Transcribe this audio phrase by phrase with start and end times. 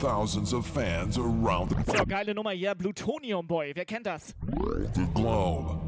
[0.00, 2.74] thousands of fans around the, So, geile Nummer hier.
[2.74, 3.72] Plutonium Boy.
[3.74, 4.34] Wer kennt das?
[4.94, 5.78] the globe.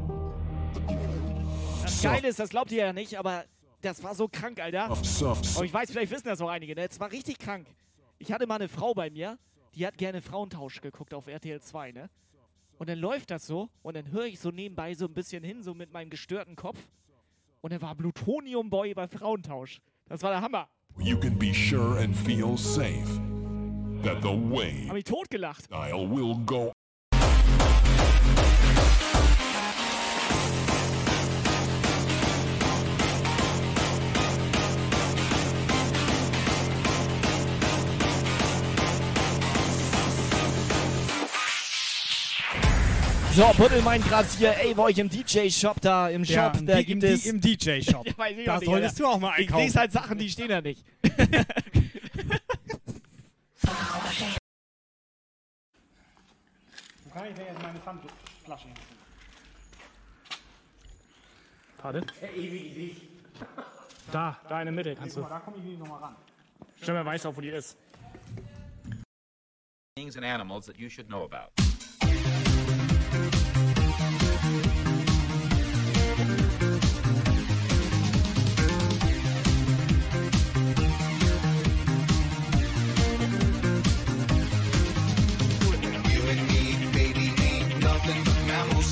[1.81, 2.01] Das.
[2.01, 3.45] Geile ist, das glaubt ihr ja nicht, aber
[3.81, 4.95] das war so krank, Alter.
[5.03, 6.87] Some, Aber ich weiß, vielleicht wissen das auch einige, ne?
[6.89, 7.67] Es war richtig krank.
[8.19, 9.37] Ich hatte mal eine Frau bei mir,
[9.75, 12.09] die hat gerne Frauentausch geguckt auf RTL 2, ne?
[12.77, 15.63] Und dann läuft das so und dann höre ich so nebenbei so ein bisschen hin,
[15.63, 16.79] so mit meinem gestörten Kopf.
[17.61, 19.79] Und dann war Plutonium Boy bei Frauentausch.
[20.07, 20.67] Das war der Hammer.
[20.99, 23.32] you can be sure and feel safe
[24.03, 25.63] that the wave Hab ich totgelacht.
[25.65, 26.71] style will go
[43.35, 46.77] So, Buddel meint gerade hier, ey, bei euch im DJ-Shop da, im Shop, Ja, da
[46.77, 47.25] im, gibt im, es...
[47.25, 48.05] im DJ-Shop.
[48.17, 49.63] Ja, ich da solltest du auch mal Ich einkaufen.
[49.63, 50.83] lese halt Sachen, die stehen da nicht.
[57.03, 58.75] Wo kann ich denn jetzt meine Pfandflasche hin?
[61.77, 62.05] Pardon?
[64.11, 65.21] Da, da in der Mitte kannst du.
[65.21, 66.15] Da komme ich nicht nochmal ran.
[66.81, 67.77] Schon wer weiß auch, wo die ist.
[69.95, 71.51] things and animals that you should know about.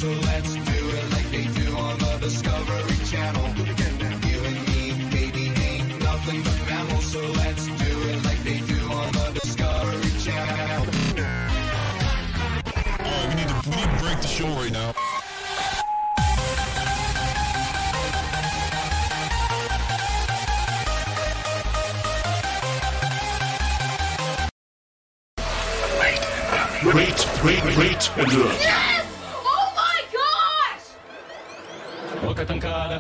[0.01, 3.53] So let's do it like they do on the Discovery Channel.
[3.55, 7.05] You and me, baby, ain't nothing but mammals.
[7.05, 10.87] So let's do it like they do on the Discovery Channel.
[12.99, 14.93] Oh, we need to, we need to break the show right now.
[26.91, 28.80] Wait, wait, wait, wait.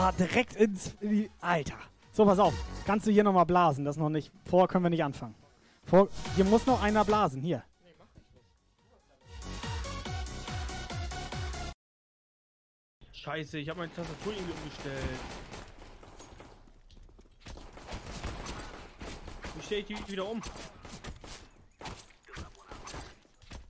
[0.00, 0.94] Ah, direkt ins.
[1.00, 1.76] In die, Alter.
[2.12, 2.54] So, pass auf.
[2.86, 3.84] Kannst du hier nochmal blasen?
[3.84, 4.30] Das noch nicht.
[4.48, 5.34] Vor können wir nicht anfangen.
[5.82, 7.42] Vor, hier muss noch einer blasen.
[7.42, 7.64] Hier.
[13.10, 15.02] Scheiße, ich habe meine Tastatur irgendwie umgestellt.
[19.56, 20.40] Wie stelle ich die wieder um?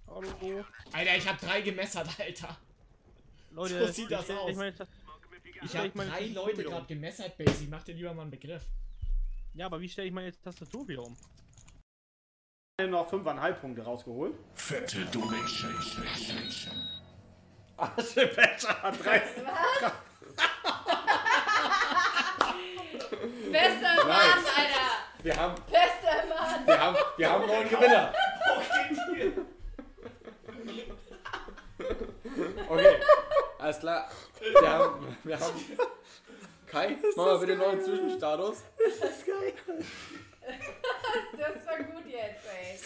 [0.09, 0.65] Hallo?
[0.93, 2.55] Alter, ich hab drei gemessert, Alter.
[3.53, 4.51] Leute, So sieht das aus.
[4.51, 4.75] Ich meine
[5.63, 6.87] Ich stell hab meine drei Tastatur Leute gerade um?
[6.87, 7.67] gemessert, Basie.
[7.69, 8.65] Mach dir lieber mal einen Begriff.
[9.55, 11.17] Ja, aber wie stelle ich meine Tastatur wieder um?
[12.87, 14.35] noch 5,5 Punkte rausgeholt.
[14.55, 15.75] Fette Donation.
[17.77, 19.19] Aschebecher hat drei.
[23.51, 25.23] Bester Mann, Alter!
[25.23, 26.67] Wir haben, Bester Mann!
[26.67, 28.13] wir haben, wir haben noch einen Gewinner.
[32.69, 32.97] Okay,
[33.59, 34.09] alles klar.
[34.61, 35.55] Wir haben, wir haben
[36.67, 38.63] Kai, mach mal bitte noch einen Zwischenstatus.
[41.37, 42.79] Das war gut jetzt, ey.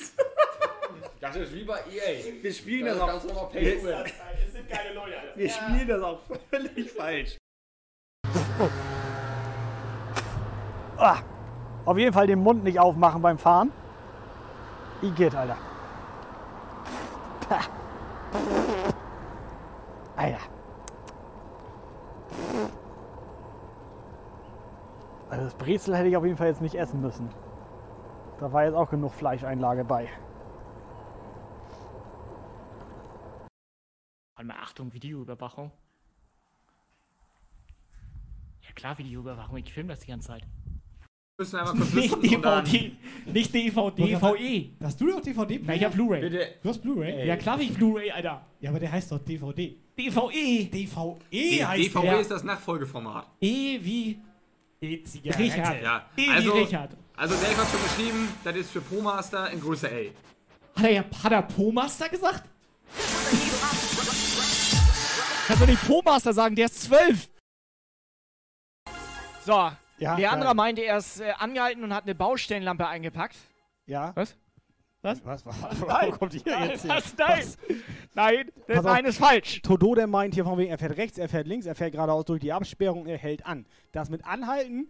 [1.20, 2.42] Das ist wie bei EA.
[2.42, 3.06] Wir spielen Das das ist auch.
[3.12, 4.12] ganz normal Pay to Win.
[4.46, 5.36] Es sind geile Leute, Alter.
[5.36, 7.36] Wir spielen das auch völlig falsch.
[10.96, 11.18] Ah,
[11.84, 13.72] auf jeden Fall den Mund nicht aufmachen beim Fahren.
[15.02, 15.56] Igitt, Alter.
[20.16, 20.38] Alter.
[25.44, 27.28] Das Brezel hätte ich auf jeden Fall jetzt nicht essen müssen.
[28.40, 30.08] Da war jetzt auch genug Fleischeinlage bei.
[34.34, 35.70] Warte mal, Achtung, Videoüberwachung.
[38.62, 40.46] Ja klar, Videoüberwachung, ich filme das die ganze Zeit.
[41.38, 42.92] Müssen wir einmal kurz Nicht DVD,
[43.26, 44.84] nicht DVD, VE.
[44.84, 45.60] Hast du doch DVD?
[45.64, 46.20] Na, ich hab Blu-ray.
[46.20, 46.46] Bitte.
[46.62, 47.26] Du hast Blu-ray?
[47.26, 48.46] Ja klar, ich Blu-ray, Alter.
[48.60, 49.76] Ja, aber der heißt doch DVD.
[49.98, 50.66] DVE.
[50.70, 52.20] DVE Die heißt DVD der.
[52.20, 53.26] ist das Nachfolgeformat.
[53.40, 54.20] E wie
[54.82, 55.38] E-Zigarette.
[55.42, 55.82] Richard.
[55.82, 56.90] Ja, also, Richard.
[57.16, 60.10] also Dave hat schon geschrieben, das ist für ProMaster in Größe A.
[60.80, 62.42] Hat er, ja- hat er Po-Master gesagt?
[65.46, 67.28] Kannst du nicht Po-Master sagen, der ist zwölf.
[69.44, 70.54] So, Ja, der andere geil.
[70.54, 73.36] meinte, er ist äh, angehalten und hat eine Baustellenlampe eingepackt.
[73.86, 74.12] Ja?
[74.14, 74.36] Was?
[75.02, 75.24] Was?
[75.24, 75.44] Was?
[75.44, 75.56] Was?
[75.86, 76.12] Nein.
[76.12, 76.94] Wo kommt ihr jetzt her?
[76.96, 77.14] Was?
[77.18, 77.44] Nein.
[78.14, 79.60] Nein, das eine ist falsch.
[79.62, 82.24] Todo, der meint hier von wegen, er fährt rechts, er fährt links, er fährt geradeaus
[82.26, 83.66] durch die Absperrung, er hält an.
[83.90, 84.88] Das mit Anhalten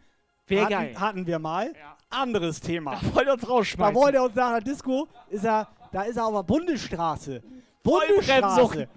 [0.51, 0.95] hatten, geil.
[1.01, 1.73] hatten wir mal.
[2.11, 2.99] Anderes Thema.
[3.01, 3.95] Da wollte er uns Da rausschmeißen.
[3.95, 7.43] wollte er uns nach der Disco, ist er, da ist er auf der Bundesstraße.
[7.83, 8.69] Vollbremsung.
[8.69, 8.89] Bundesstraße.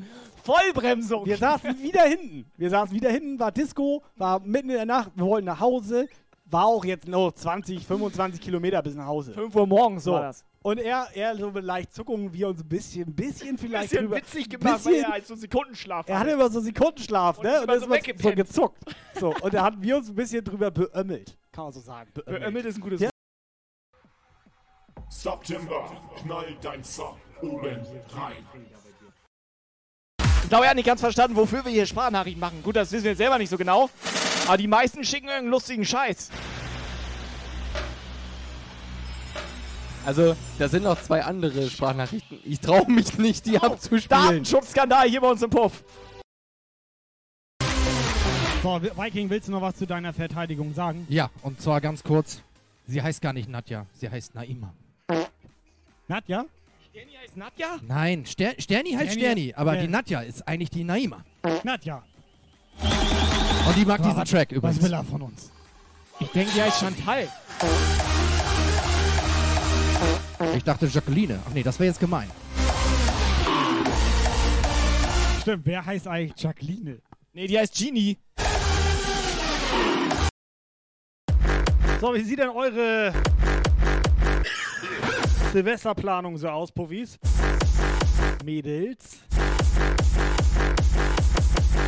[0.43, 1.25] Vollbremsung.
[1.25, 2.45] Wir saßen wieder hinten.
[2.57, 6.07] Wir saßen wieder hinten, war Disco, war mitten in der Nacht, wir wollten nach Hause.
[6.45, 9.33] War auch jetzt noch 20, 25 Kilometer bis nach Hause.
[9.33, 10.11] 5 Uhr morgens So.
[10.13, 10.43] war das.
[10.65, 14.05] Und er, er so mit leicht Zuckungen, wir uns ein bisschen, ein bisschen vielleicht Bisschen
[14.07, 17.49] drüber- witzig gemacht, weil bisschen, er halt so Sekundenschlaf er hatte immer so Sekundenschlaf, ne?
[17.49, 18.95] ist Und immer ist so immer so gezuckt.
[19.19, 21.37] So, und da hatten wir uns ein bisschen drüber beömmelt.
[21.51, 22.09] Kann man so sagen.
[22.15, 23.11] Beömmelt ist ein gutes Ja.
[25.07, 25.91] September,
[26.23, 28.43] knall dein Sub oben rein.
[30.41, 32.63] Ich glaube, er hat nicht ganz verstanden, wofür wir hier Sprachnachrichten machen.
[32.63, 33.87] Gut, das wissen wir selber nicht so genau.
[34.47, 36.31] Aber die meisten schicken irgendeinen lustigen Scheiß.
[40.05, 42.39] Also, da sind noch zwei andere Sprachnachrichten.
[42.45, 44.07] Ich traue mich nicht, die abzuspielen.
[44.09, 45.83] Datenschutzskandal hier bei uns im Puff.
[48.61, 51.05] So, Viking, willst du noch was zu deiner Verteidigung sagen?
[51.09, 52.41] Ja, und zwar ganz kurz.
[52.87, 54.73] Sie heißt gar nicht Nadja, sie heißt Naima.
[56.07, 56.45] Nadja?
[56.91, 57.67] Sterni heißt Nadja?
[57.87, 59.81] Nein, Ster Sterni heißt Sterni- Sterni, aber Ja.
[59.81, 61.23] die Nadja ist eigentlich die Naima.
[61.63, 62.03] Nadja.
[63.67, 64.83] Und die mag Aber diesen was- Track Was übrigens.
[64.83, 65.51] will er von uns?
[66.19, 67.27] Ich denke, die heißt Chantal.
[70.55, 71.39] Ich dachte Jacqueline.
[71.47, 72.29] Ach nee, das wäre jetzt gemein.
[75.41, 77.01] Stimmt, wer heißt eigentlich Jacqueline?
[77.33, 78.17] Nee, die heißt Genie.
[82.01, 83.13] So, wie sieht denn eure
[85.53, 87.17] Silvesterplanung so aus, Puffis?
[88.43, 89.19] Mädels.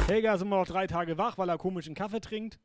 [0.08, 2.58] Helga ist immer noch drei Tage wach, weil er komischen Kaffee trinkt.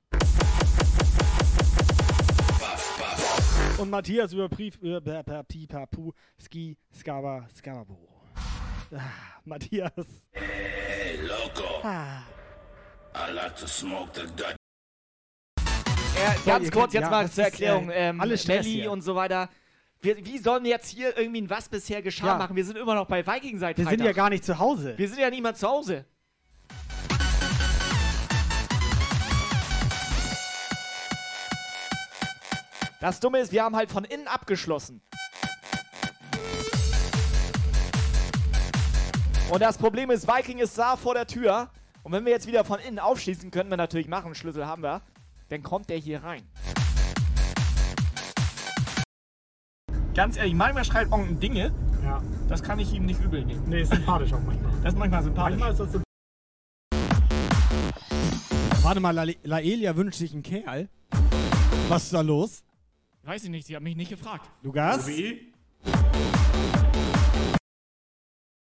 [3.79, 5.01] Und Matthias überprüft über
[5.45, 8.09] Pipapu Ski Skaba Skababo.
[8.95, 9.01] Ah,
[9.45, 9.93] Matthias.
[10.33, 11.81] Hey, loco.
[11.83, 12.23] Ah.
[13.15, 14.55] I like to smoke the Dutch.
[16.15, 17.91] Äh, So, ganz ihr kurz jetzt ja, mal zur ist, Erklärung.
[17.91, 18.93] äh, ähm, alles Stress Melli hier.
[18.93, 19.49] und so weiter.
[20.01, 22.39] Wir, wie sollen wir jetzt hier irgendwie ein Was bisher geschah Ja.
[22.39, 22.55] machen?
[22.55, 24.97] Wir sind immer noch bei Viking seit Wir sind ja gar nicht zu Hause.
[24.99, 26.05] Wir sind ja nicht mal zu Hause.
[33.03, 35.03] Das Dumme ist, wir haben halt von innen abgeschlossen.
[39.51, 41.69] Und das Problem ist, Viking ist da vor der Tür.
[42.05, 45.03] Und wenn wir jetzt wieder von innen aufschließen, können wir natürlich machen, Schlüssel haben wir,
[45.49, 46.45] dann kommt der hier rein.
[50.15, 52.23] Ganz ehrlich, manchmal schreibt Onken Dinge, Ja.
[52.49, 53.65] das kann ich ihm nicht übel nehmen.
[53.69, 54.71] Nee, ist sympathisch auch manchmal.
[54.81, 55.59] Das ist manchmal sympathisch.
[55.59, 56.03] Manchmal ist das so.
[58.85, 60.89] Warte mal, La Laelia wünscht sich einen Kerl.
[61.89, 62.63] Was ist da los?
[63.25, 64.51] Weiß ich nicht, sie hat mich nicht gefragt.
[64.63, 65.07] Lukas?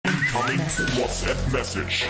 [0.02, 0.58] Incoming
[0.96, 2.06] WhatsApp Message.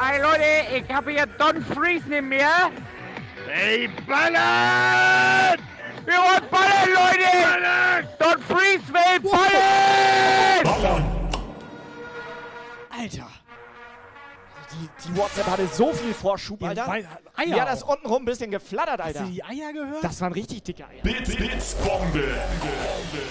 [0.00, 2.72] Hey Leute, ich habe hier Don Freeze neben mir.
[3.48, 5.60] Hey, ballern!
[6.04, 8.08] Wir wollen ballern, Leute!
[8.18, 10.71] Don Freeze will ballern!
[14.82, 16.88] Die, die WhatsApp hatte so viel Vorschub, Ja, Alter.
[16.88, 17.90] weil- Eier hat das auch.
[17.90, 19.20] untenrum ein bisschen geflattert, Hast Alter.
[19.24, 20.02] du die Eier gehört?
[20.02, 21.02] Das waren richtig dicke Eier.
[21.02, 22.20] Bits, Bits, Bombe.
[22.20, 23.22] shit,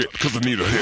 [0.00, 0.79] shit, cause I need a hit.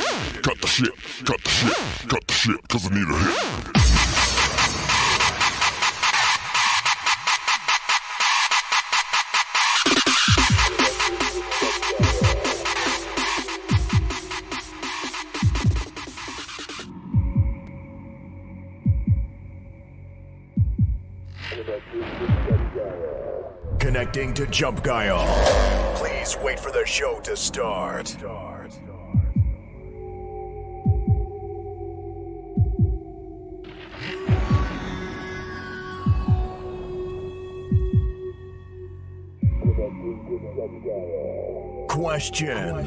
[42.19, 42.85] Question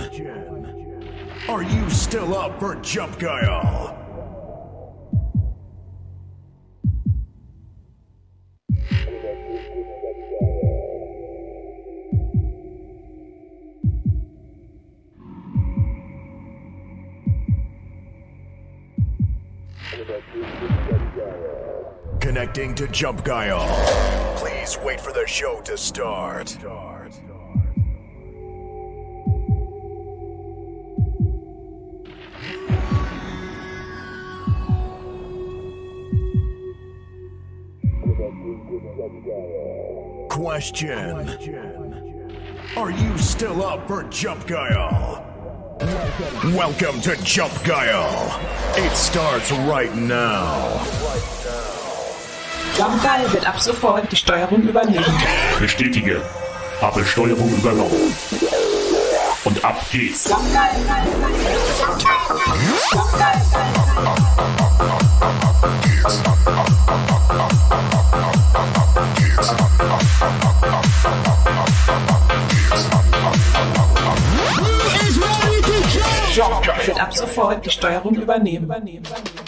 [1.48, 3.98] Are you still up for Jump Guile?
[22.20, 24.36] Connecting to Jump Guile.
[24.36, 26.58] Please wait for the show to start.
[40.62, 41.28] Question
[42.78, 45.26] Are you still up for Jump Guile?
[46.54, 48.40] Welcome to Jump Guile.
[48.78, 50.86] It starts right now.
[52.78, 55.04] Jumpgeil wird ab sofort die Steuerung übernehmen.
[55.58, 56.22] Bestätige.
[56.80, 58.14] Habe Steuerung übernommen.
[59.44, 60.30] Und ab geht's.
[76.34, 78.70] Jumpgeil wird ab sofort die Steuerung übernehmen.
[78.70, 79.41] Erstmal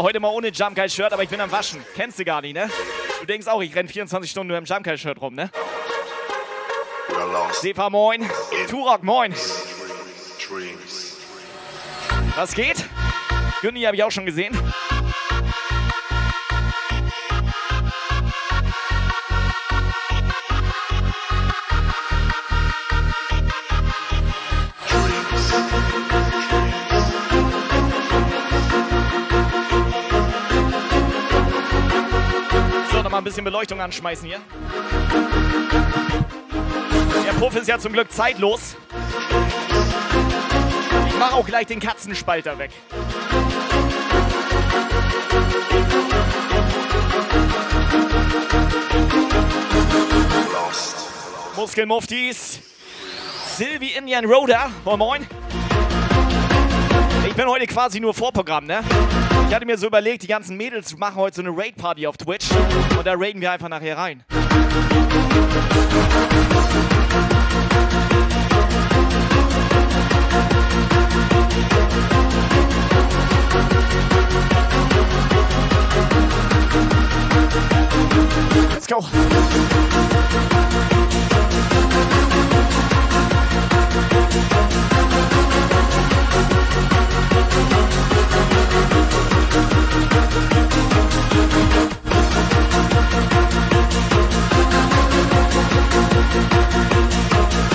[0.00, 1.84] Ja, heute mal ohne Jump Guy Shirt, aber ich bin am Waschen.
[1.94, 2.70] Kennst du gar nicht, ne?
[3.20, 5.50] Du denkst auch, ich renn 24 Stunden nur im Jump Guy Shirt rum, ne?
[7.52, 8.26] Sefa moin.
[8.70, 9.34] Turok moin.
[12.34, 12.86] Was geht?
[13.60, 14.58] Günni habe ich auch schon gesehen.
[33.20, 34.40] Ein bisschen Beleuchtung anschmeißen hier.
[37.26, 38.76] Der Puff ist ja zum Glück zeitlos.
[41.06, 42.70] Ich mache auch gleich den Katzenspalter weg.
[51.56, 52.60] Muskelmuftis.
[53.56, 54.70] Sylvie Indian Roder.
[54.84, 55.26] Moin Moin.
[57.28, 58.82] Ich bin heute quasi nur Vorprogramm, ne?
[59.48, 62.48] Ich hatte mir so überlegt, die ganzen Mädels machen heute so eine Raid-Party auf Twitch.
[62.96, 64.24] Und da raiden wir einfach nachher rein.
[78.72, 79.04] Let's go.
[91.30, 91.60] でき
[97.30, 97.69] た!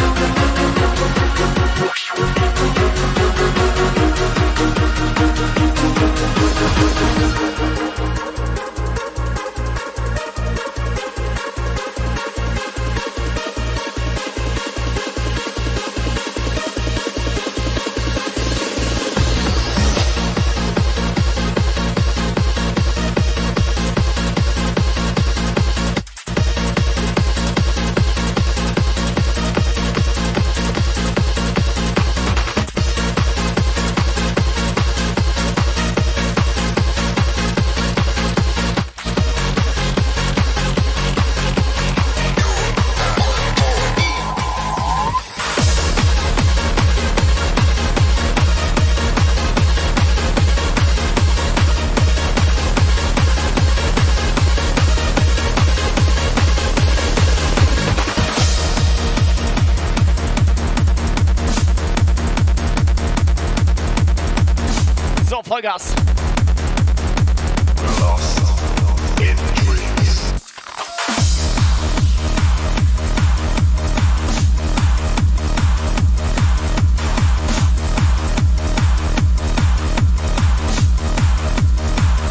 [65.56, 65.96] Vollgas.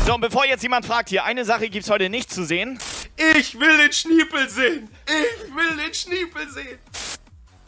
[0.05, 2.79] So, und bevor jetzt jemand fragt hier, eine Sache gibt's heute nicht zu sehen.
[3.39, 4.91] Ich will den Schniepel sehen.
[5.07, 6.79] Ich will den Schniepel sehen.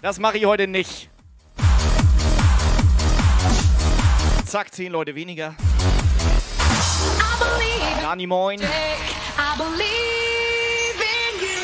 [0.03, 1.06] Das mache ich heute nicht.
[4.57, 5.55] Zack, zehn Leute weniger.
[8.01, 8.59] Dani, moin.
[8.59, 8.65] I
[9.59, 11.59] believe in you.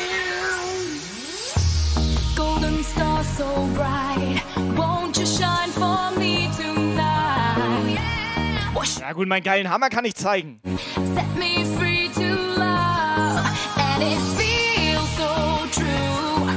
[2.35, 4.43] Golden star so bright.
[4.77, 7.97] Won't you shine for me tonight?
[8.99, 10.61] Ja gut, meinen geilen Hammer kann ich zeigen.
[11.15, 13.41] Set me free to love.
[13.75, 16.47] And it feels so true.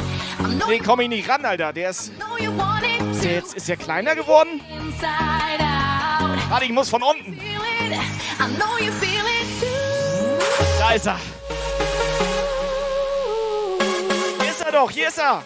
[0.69, 1.73] Nee, komm ich nicht ran, Alter.
[1.73, 2.13] Der ist.
[3.23, 4.61] der jetzt ist der kleiner geworden?
[4.71, 5.66] Inside.
[6.49, 7.39] Warte, ich muss von unten.
[10.79, 11.19] Da ist er.
[14.41, 15.43] Hier ist er doch, hier ist er.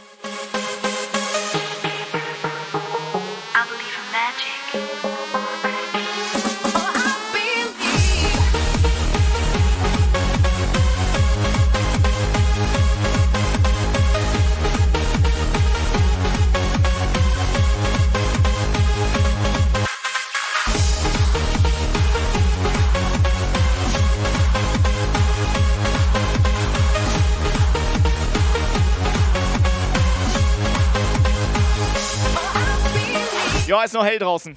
[33.70, 34.56] Ja, ist noch hell draußen.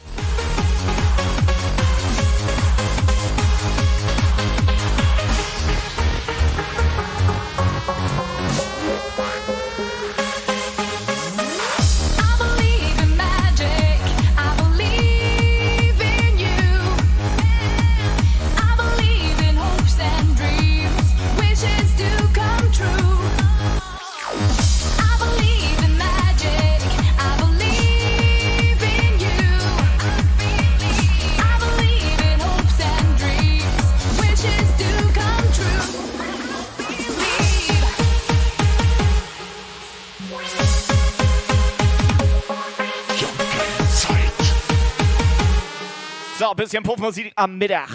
[46.54, 47.90] So, bisschen Puffmusik am Mittag.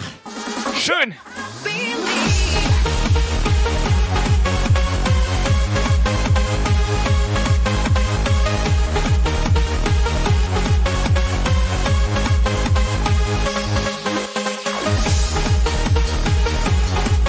[0.77, 1.15] Schön.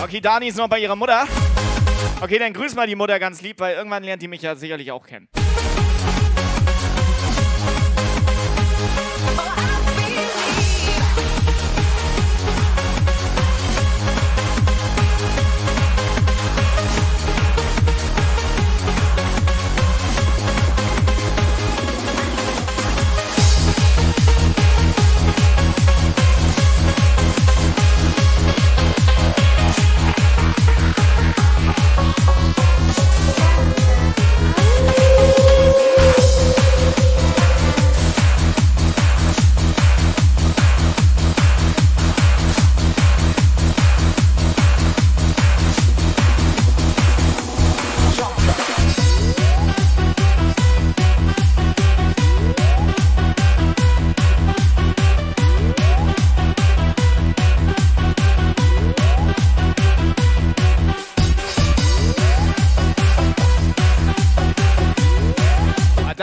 [0.02, 1.28] Okay, Dani ist noch bei ihrer Mutter.
[2.20, 4.90] Okay, dann grüß mal die Mutter ganz lieb, weil irgendwann lernt die mich ja sicherlich
[4.90, 5.28] auch kennen.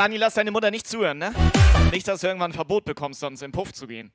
[0.08, 1.34] Dani, lass deine Mutter nicht zuhören, ne?
[1.92, 4.14] Nicht, dass du irgendwann ein Verbot bekommst, sonst in den Puff zu gehen.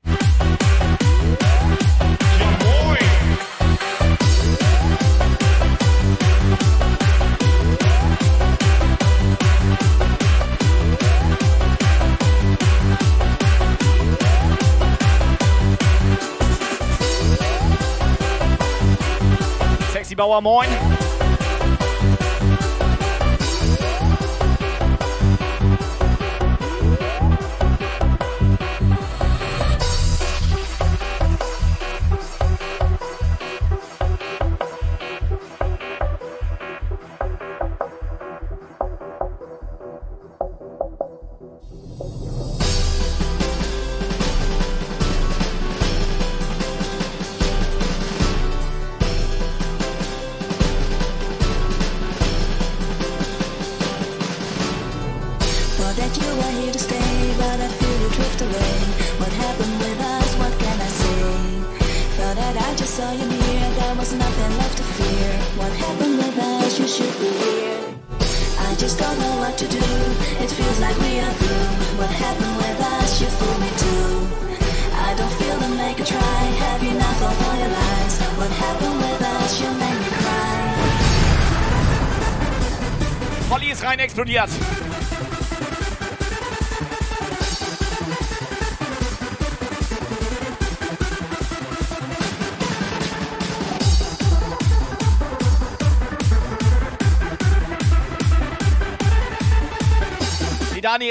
[19.91, 20.69] Sexy Bauer, moin.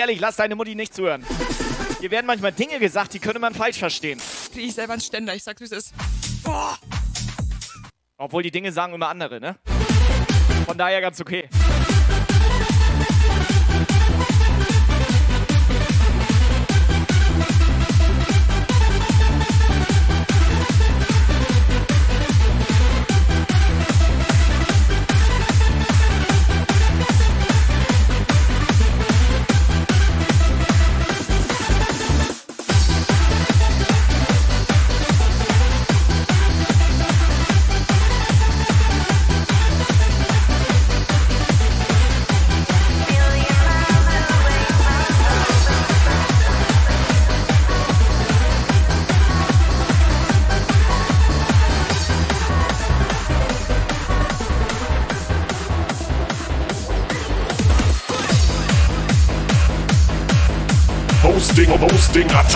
[0.02, 1.24] Ehrlich, lass deine Mutti nicht zuhören.
[2.00, 4.20] Hier werden manchmal Dinge gesagt, die könnte man falsch verstehen.
[4.52, 5.94] Krieg ich selber einen Ständer, ich sag's wie es ist.
[8.18, 9.56] Obwohl die Dinge sagen immer andere, ne?
[10.66, 11.48] Von daher ganz okay.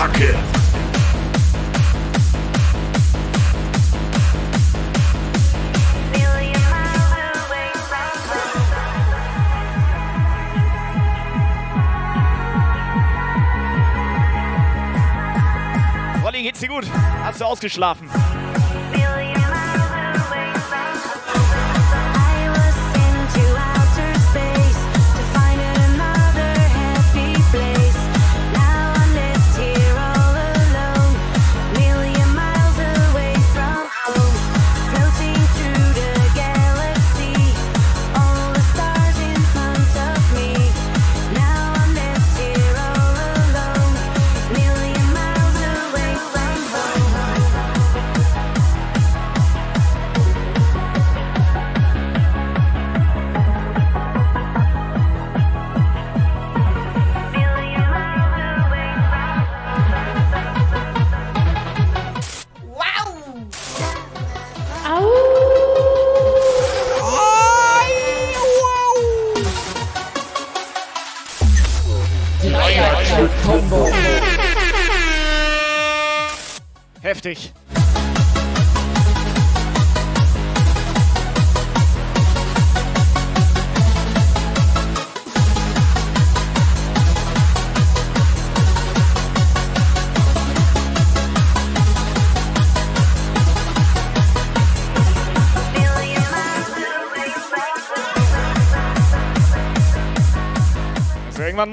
[0.07, 0.35] Attacke.
[16.23, 16.85] Rolli, geht's dir gut?
[17.23, 18.09] Hast du ausgeschlafen?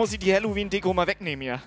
[0.04, 1.62] Muss ich die Halloween-Deko mal wegnehmen hier.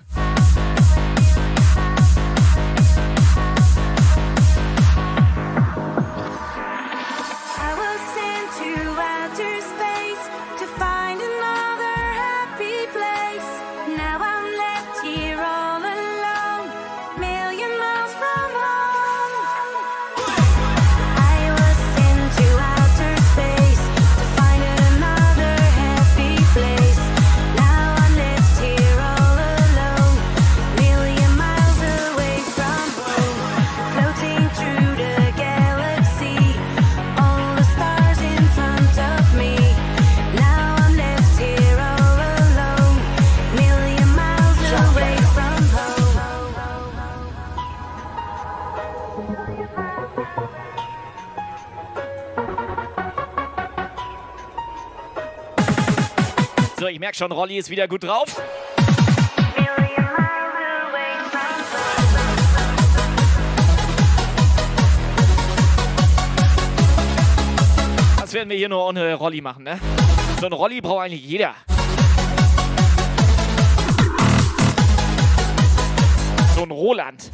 [56.98, 58.42] Ich merke schon, Rolli ist wieder gut drauf.
[68.20, 69.78] Das werden wir hier nur ohne Rolli machen, ne?
[70.40, 71.54] So ein Rolli braucht eigentlich jeder.
[76.56, 77.30] So ein Roland.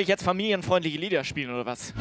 [0.00, 1.92] Soll ich jetzt familienfreundliche Lieder spielen oder was?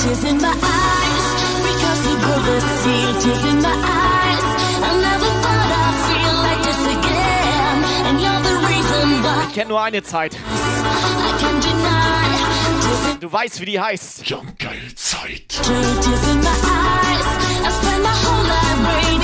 [0.00, 1.26] Tears in my eyes
[1.62, 3.12] because you broke the seal.
[3.20, 4.44] Tears in my eyes.
[4.80, 7.84] I never thought I'd feel like this again.
[8.06, 10.36] And you're the reason why Ich kenne nur eine Zeit.
[10.36, 10.38] I
[11.38, 12.80] can't deny.
[12.80, 14.26] Tears in Du weißt, wie die heißt.
[14.26, 15.48] Jumpgeil Zeit.
[15.48, 17.28] Tears in my eyes.
[17.60, 19.17] I spent my whole life waiting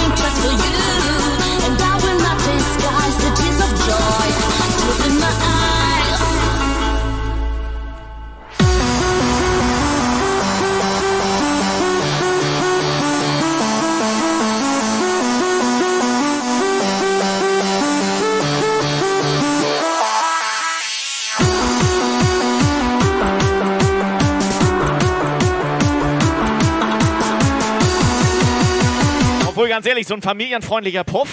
[29.84, 31.28] ganz ehrlich, so ein familienfreundlicher Puff,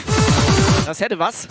[0.86, 1.48] das hätte was.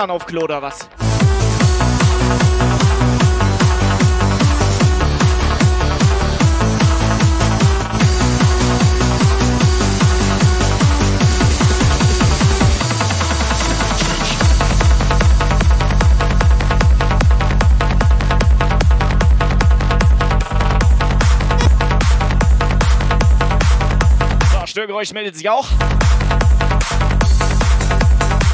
[0.00, 0.88] WLAN auf Klo oder was?
[24.64, 25.66] Störgeräusch meldet sich auch.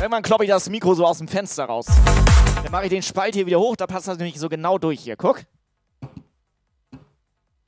[0.07, 1.87] Irgendwann kloppe ich das Mikro so aus dem Fenster raus.
[2.63, 5.01] Dann mache ich den Spalt hier wieder hoch, da passt das nämlich so genau durch
[5.01, 5.17] hier.
[5.17, 5.43] Guck.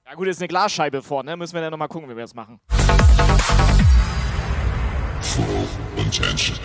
[0.07, 1.37] Ja gut, ist eine Glasscheibe vor, ne?
[1.37, 2.61] Müssen wir dann nochmal gucken, wie wir das machen.
[5.21, 6.57] Full intention.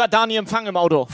[0.00, 1.06] Hat Dani Empfang im Auto?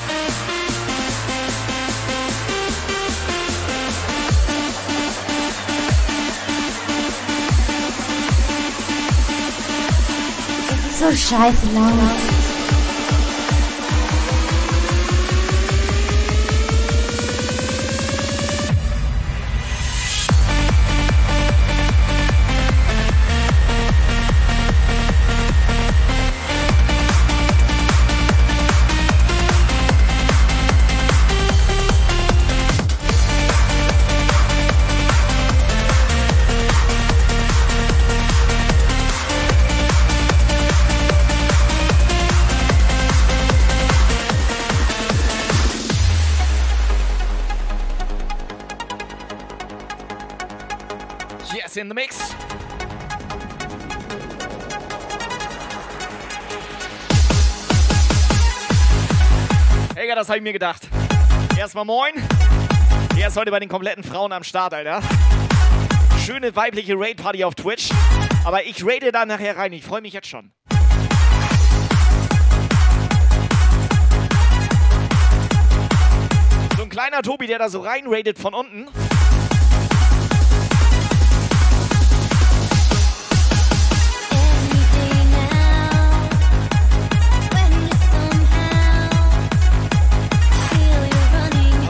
[11.00, 12.35] So scheiße laut.
[60.26, 60.88] Das habe ich mir gedacht.
[61.56, 62.12] Erstmal moin.
[63.16, 65.00] Der ist heute bei den kompletten Frauen am Start, Alter.
[66.24, 67.90] Schöne weibliche Raid-Party auf Twitch.
[68.44, 69.72] Aber ich raide da nachher rein.
[69.72, 70.50] Ich freue mich jetzt schon.
[76.76, 78.88] So ein kleiner Tobi, der da so rein raidet von unten.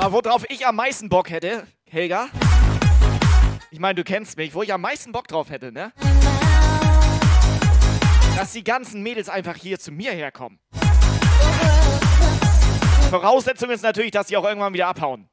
[0.06, 2.28] Aber worauf ich am meisten Bock hätte, Helga,
[3.72, 5.92] ich meine, du kennst mich, wo ich am meisten Bock drauf hätte, ne?
[8.36, 10.60] Dass die ganzen Mädels einfach hier zu mir herkommen.
[13.10, 15.28] Voraussetzung ist natürlich, dass sie auch irgendwann wieder abhauen.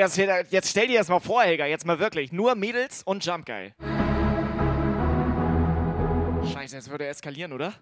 [0.00, 0.16] Das,
[0.50, 2.32] jetzt stell dir das mal vor, Helga, jetzt mal wirklich.
[2.32, 3.72] Nur Mädels und Jump Guy.
[6.52, 7.74] Scheiße, es würde eskalieren, oder?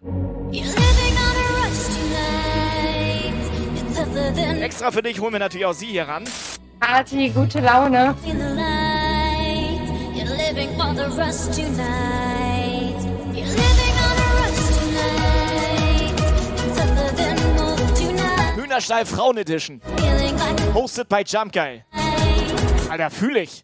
[4.61, 6.25] Extra für dich holen wir natürlich auch sie hier ran.
[6.81, 8.15] Party, gute Laune.
[18.57, 19.81] Hühnerstall Frauen Edition.
[20.75, 21.83] Hosted bei Jump Guy.
[22.89, 23.63] Alter, fühl ich.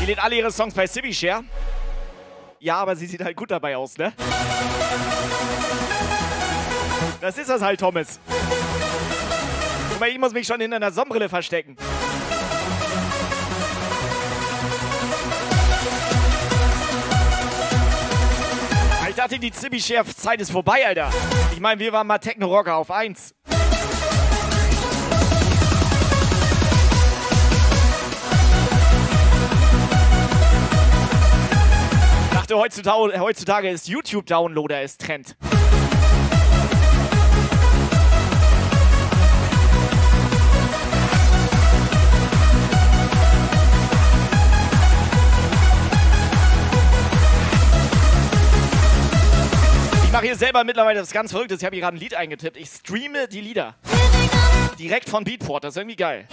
[0.00, 1.44] Die lädt alle ihre Songs bei Civi Share.
[2.58, 4.12] Ja, aber sie sieht halt gut dabei aus, ne?
[7.20, 8.18] Das ist das halt, Thomas.
[9.90, 11.76] Guck mal, ich muss mich schon hinter einer Sonnenbrille verstecken.
[19.20, 21.10] Dachte, die Zibi-Chef-Zeit ist vorbei, Alter.
[21.52, 23.34] Ich meine, wir waren mal Techno-Rocker auf 1.
[32.24, 35.36] Ich dachte, heutzutage, heutzutage ist YouTube-Downloader ist Trend.
[50.20, 51.54] Mache hier selber mittlerweile das ganz Verrückte.
[51.54, 52.58] Ich habe hier gerade ein Lied eingetippt.
[52.58, 53.74] Ich streame die Lieder.
[54.78, 55.64] Direkt von Beatport.
[55.64, 56.28] Das ist irgendwie geil.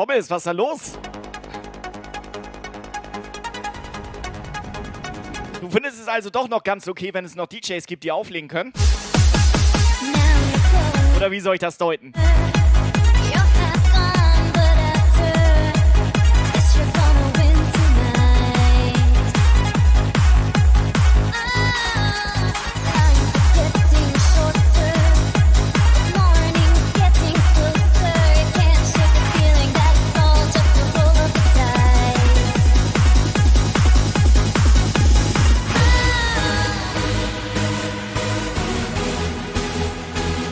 [0.00, 0.98] Thomas, was ist da los?
[5.60, 8.48] Du findest es also doch noch ganz okay, wenn es noch DJs gibt, die auflegen
[8.48, 8.72] können?
[11.18, 12.14] Oder wie soll ich das deuten?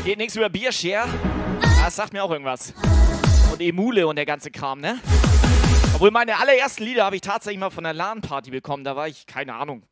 [0.09, 1.07] Geht nichts über Biershare?
[1.85, 2.73] Das sagt mir auch irgendwas.
[3.53, 4.99] Und Emule und der ganze Kram, ne?
[5.93, 8.85] Obwohl meine allerersten Lieder habe ich tatsächlich mal von der LAN-Party bekommen.
[8.85, 9.83] Da war ich, keine Ahnung.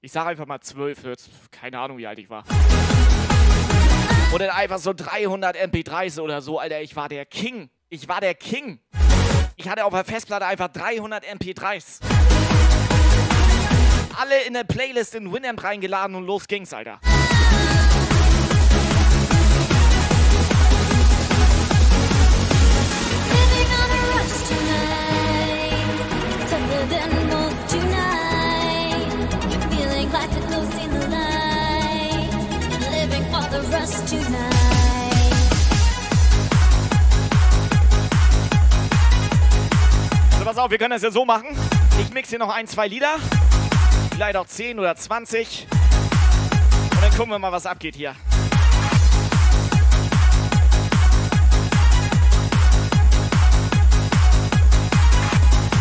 [0.00, 2.44] Ich sage einfach mal zwölf, jetzt keine Ahnung, wie alt ich war.
[4.32, 6.80] Und dann einfach so 300 MP3s oder so, Alter.
[6.80, 7.68] Ich war der King.
[7.88, 8.78] Ich war der King.
[9.56, 11.98] Ich hatte auf der Festplatte einfach 300 MP3s.
[14.20, 17.00] Alle in der Playlist in Winamp reingeladen und los ging's, Alter.
[40.38, 41.48] So, pass auf, wir können das ja so machen.
[42.00, 43.16] Ich mix hier noch ein, zwei Lieder.
[44.12, 45.66] Vielleicht auch 10 oder 20.
[45.70, 48.14] Und dann gucken wir mal, was abgeht hier.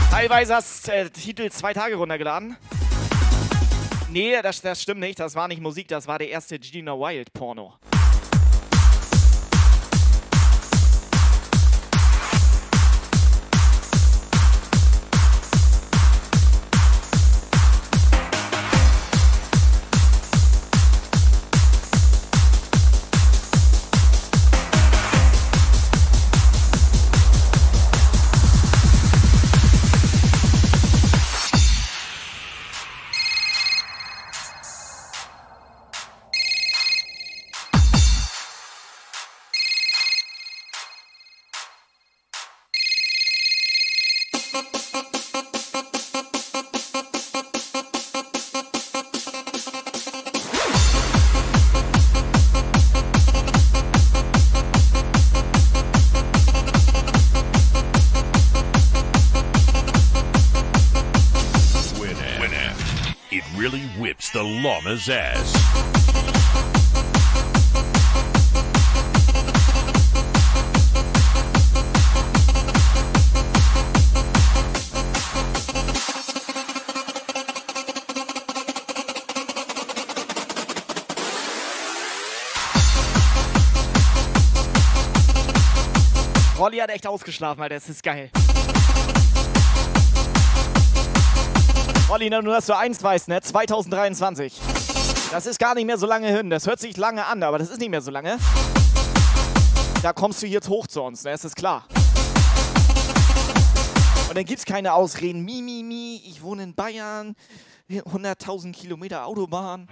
[0.09, 2.57] Teilweise hast du äh, Titel zwei Tage runtergeladen.
[4.13, 5.19] Nee, das, das stimmt nicht.
[5.19, 7.33] Das war nicht Musik, das war der erste Gina Wild
[64.93, 65.53] ass.
[86.57, 87.75] Rolli hat echt ausgeschlafen, Alter.
[87.75, 88.29] Das ist geil.
[92.13, 93.41] Rolli, nur dass du eins weißt, ne?
[93.41, 94.53] 2023.
[95.33, 96.51] Das ist gar nicht mehr so lange hin.
[96.51, 98.37] Das hört sich lange an, aber das ist nicht mehr so lange.
[100.03, 101.31] Da kommst du jetzt hoch zu uns, ne?
[101.31, 101.87] Das ist klar.
[104.29, 105.43] Und dann gibt's keine Ausreden.
[105.43, 107.35] Mi, mi, mi, ich wohne in Bayern.
[107.89, 109.87] 100.000 Kilometer Autobahn.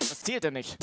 [0.00, 0.76] Das zählt ja nicht.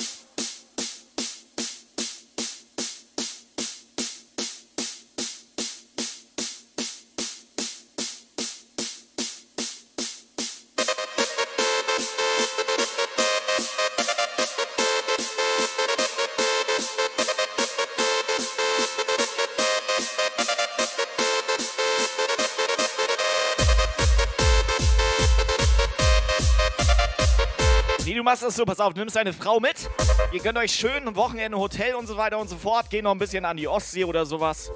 [28.42, 29.90] Das so, pass auf, nimmst deine Frau mit,
[30.34, 33.12] ihr gönnt euch schön ein Wochenende Hotel und so weiter und so fort, geh noch
[33.12, 34.74] ein bisschen an die Ostsee oder sowas.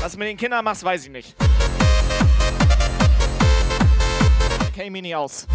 [0.00, 1.36] Was du mit den Kindern machst, weiß ich nicht.
[4.74, 5.46] Kenn ich nicht aus.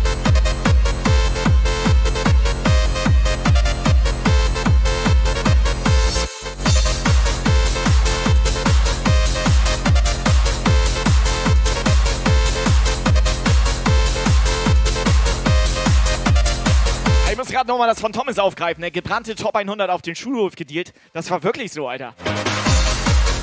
[17.52, 18.91] Muss gerade nochmal das von Thomas aufgreifen, ne?
[18.91, 20.93] Gebrannte Top 100 auf den Schulhof gedealt.
[21.12, 22.14] Das war wirklich so, Alter.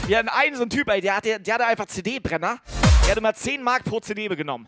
[0.06, 2.58] Wir hatten einen so einen Typ, ey, der hatte, der hatte einfach CD-Brenner.
[3.02, 4.66] Der hatte mal 10 Mark pro CD genommen.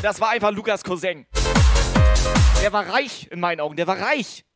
[0.00, 1.26] Das war einfach Lukas Cousin.
[2.62, 4.46] Der war reich in meinen Augen, der war reich.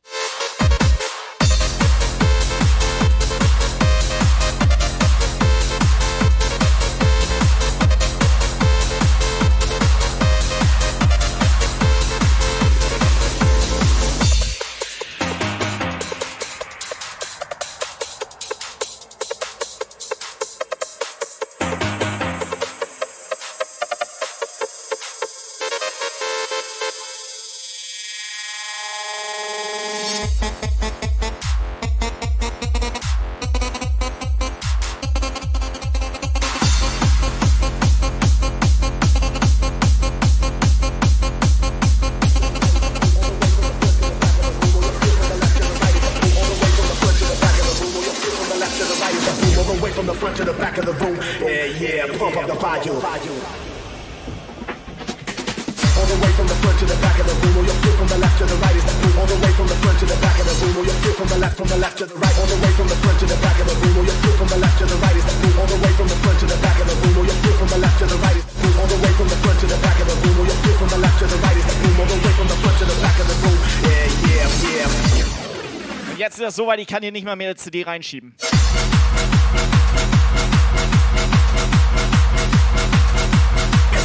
[76.55, 78.33] Das soweit, ich kann hier nicht mal mehr eine CD reinschieben.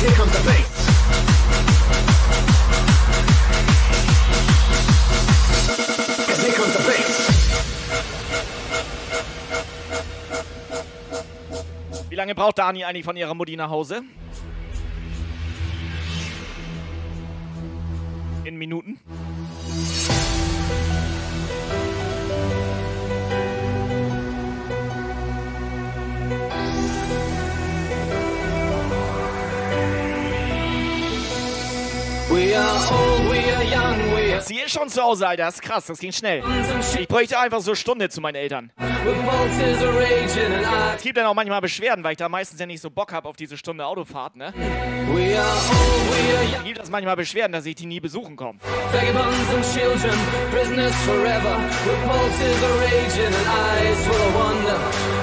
[0.00, 0.66] Here comes the bass.
[12.08, 14.02] Wie lange braucht Dani eigentlich von ihrer Mutti nach Hause?
[34.58, 35.44] Ist schon zu Hause, Alter.
[35.44, 36.42] Das ist krass, das ging schnell.
[36.98, 38.72] Ich bräuchte einfach so eine Stunde zu meinen Eltern.
[40.96, 43.28] Es gibt dann auch manchmal Beschwerden, weil ich da meistens ja nicht so Bock habe
[43.28, 44.52] auf diese Stunde Autofahrt, ne?
[45.08, 46.64] Young.
[46.64, 48.58] Gibt es manchmal Beschwerden, dass ich die nie besuchen komme.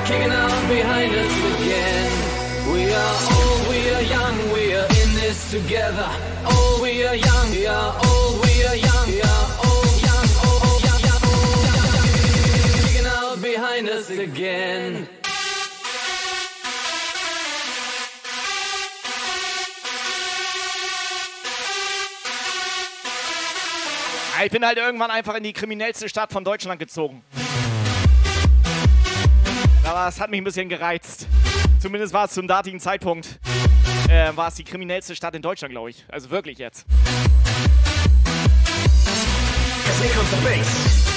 [0.07, 2.11] Kicking out behind us again.
[2.71, 6.09] We are old, we are young, we are in this together.
[6.45, 8.86] Old, we are young, we are old, we are young,
[13.77, 15.07] out behind us again.
[24.37, 27.23] Ja, Ich bin halt irgendwann einfach in die kriminellste Stadt von Deutschland gezogen.
[29.83, 31.27] Aber es hat mich ein bisschen gereizt.
[31.79, 33.39] Zumindest war es zum datigen Zeitpunkt,
[34.09, 36.05] äh, war es die kriminellste Stadt in Deutschland, glaube ich.
[36.09, 36.85] Also wirklich jetzt.
[39.85, 41.16] Cause here comes the bass.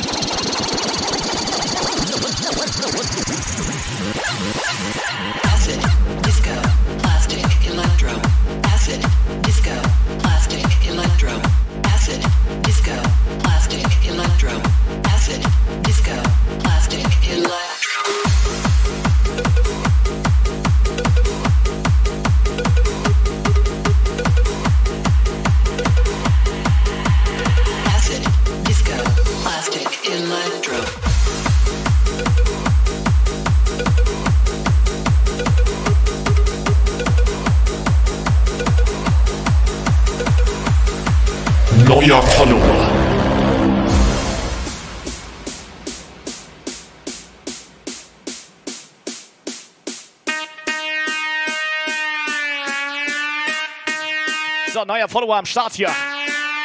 [55.11, 55.89] Follower am Start hier.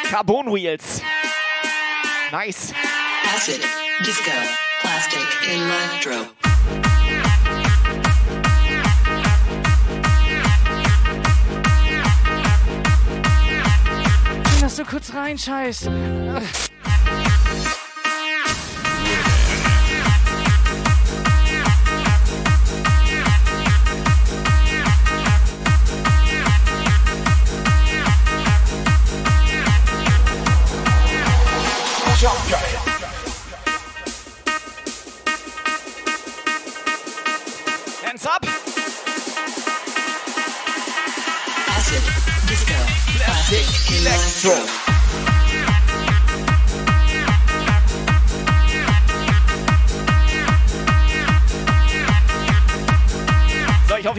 [0.09, 1.01] Carbon Wheels.
[2.31, 2.73] Nice.
[3.35, 3.59] Acid,
[4.05, 4.31] disco,
[4.79, 6.27] plastic, electro.
[14.61, 15.89] Lass du kurz rein, Scheiß.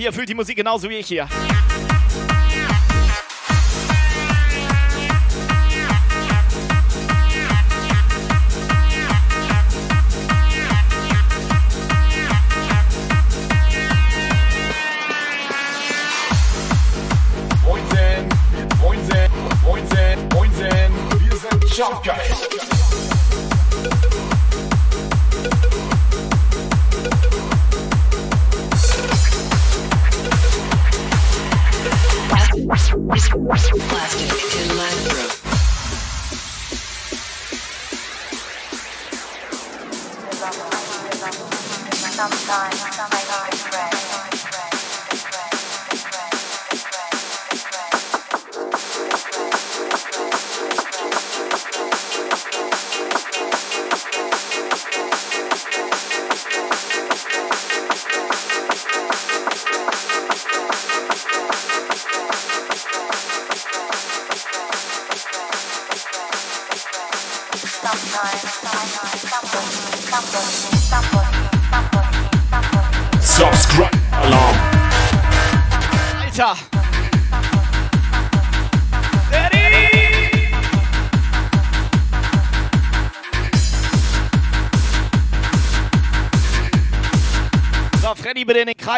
[0.09, 1.29] Ihr fühlt die Musik genauso wie ich hier.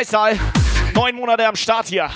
[0.01, 0.39] Kreissaal.
[0.95, 2.09] Neun Monate am Start hier.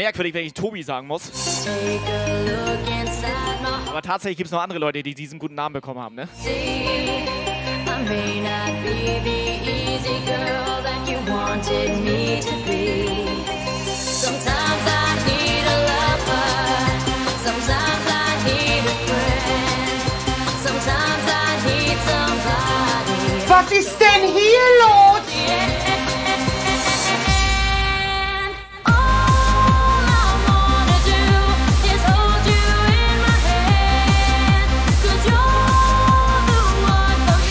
[0.00, 1.30] Merkwürdig, wenn ich Tobi sagen muss.
[3.86, 6.28] Aber tatsächlich gibt es noch andere Leute, die diesen guten Namen bekommen haben, ne?
[6.46, 10.60] I may not be the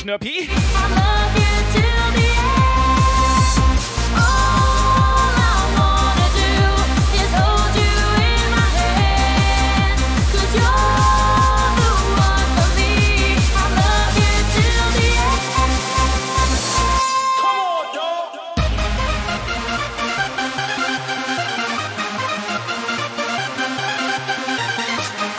[0.10, 0.50] Schnörpi?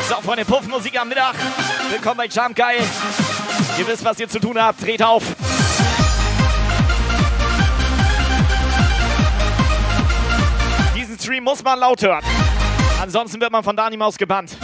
[0.08, 1.34] So, Freunde, Puffmusik am Mittag.
[1.90, 2.84] Willkommen bei Jump Geil.
[3.80, 4.82] Ihr wisst, was ihr zu tun habt.
[4.82, 5.22] Dreht auf.
[10.94, 12.22] Diesen Stream muss man laut hören.
[13.00, 14.54] Ansonsten wird man von Dani Maus gebannt.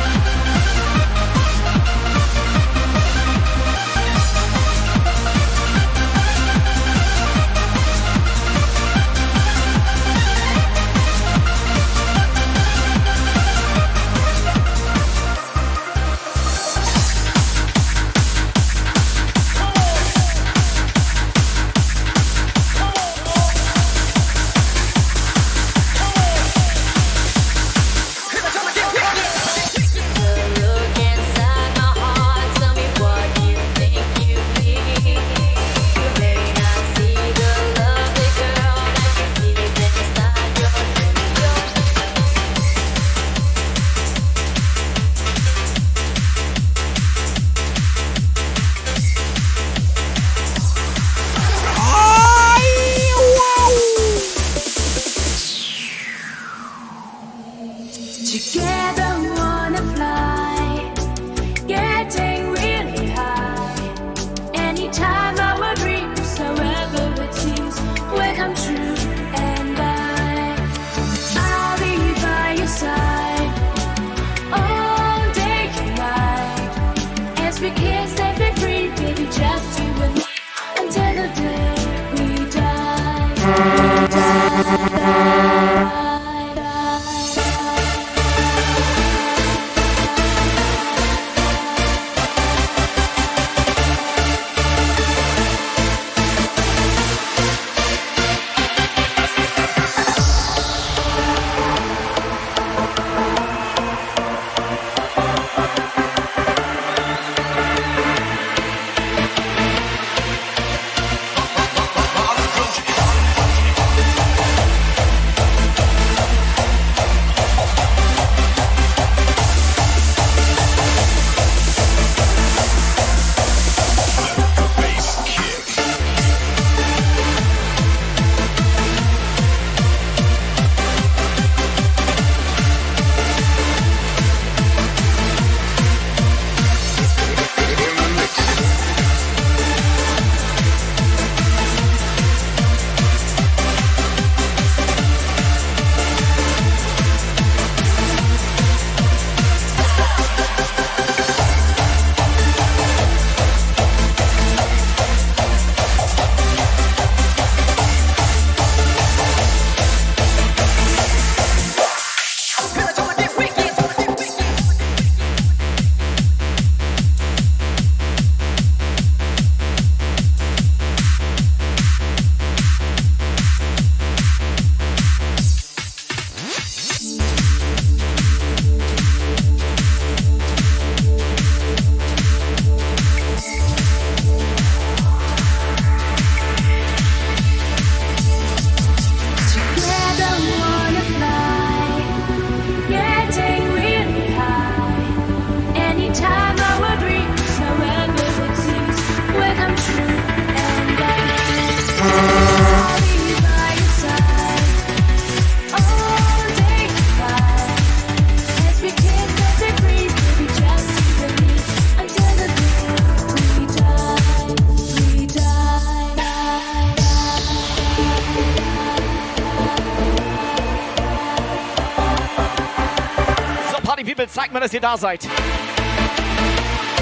[224.67, 225.23] Dass ihr da seid.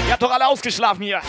[0.05, 1.19] Ihr habt doch alle ausgeschlafen hier.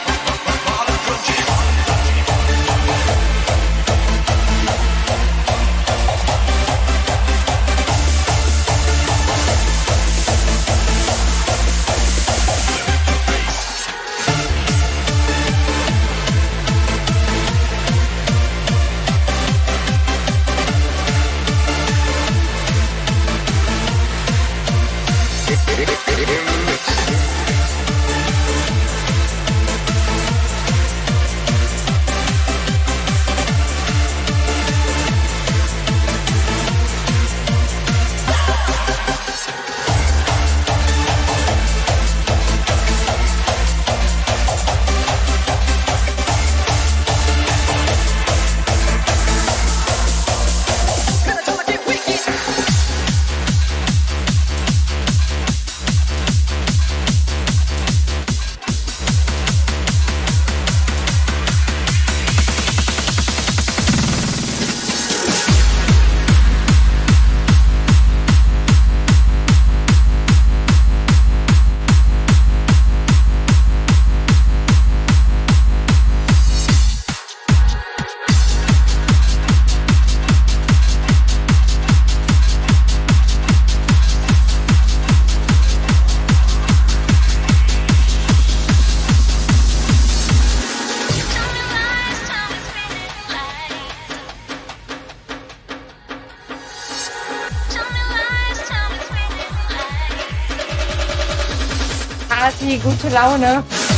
[102.97, 103.95] Gute Laune.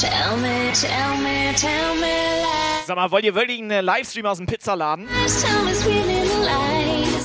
[0.00, 2.86] Tell me, tell me, tell me lies.
[2.86, 5.06] Sag mal, wollt ihr wirklich einen Livestream aus dem Pizzaladen?
[5.10, 5.18] Hab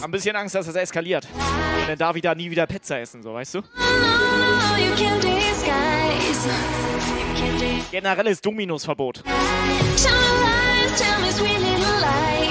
[0.04, 1.26] ein bisschen Angst, dass das eskaliert.
[1.34, 3.62] Und dann darf ich da nie wieder Pizza essen, so, weißt du?
[5.22, 6.50] Disguise.
[7.92, 9.24] Generelles Dominusverbot.
[9.24, 9.40] Tell me
[10.44, 12.45] lies, tell me sweet little lies.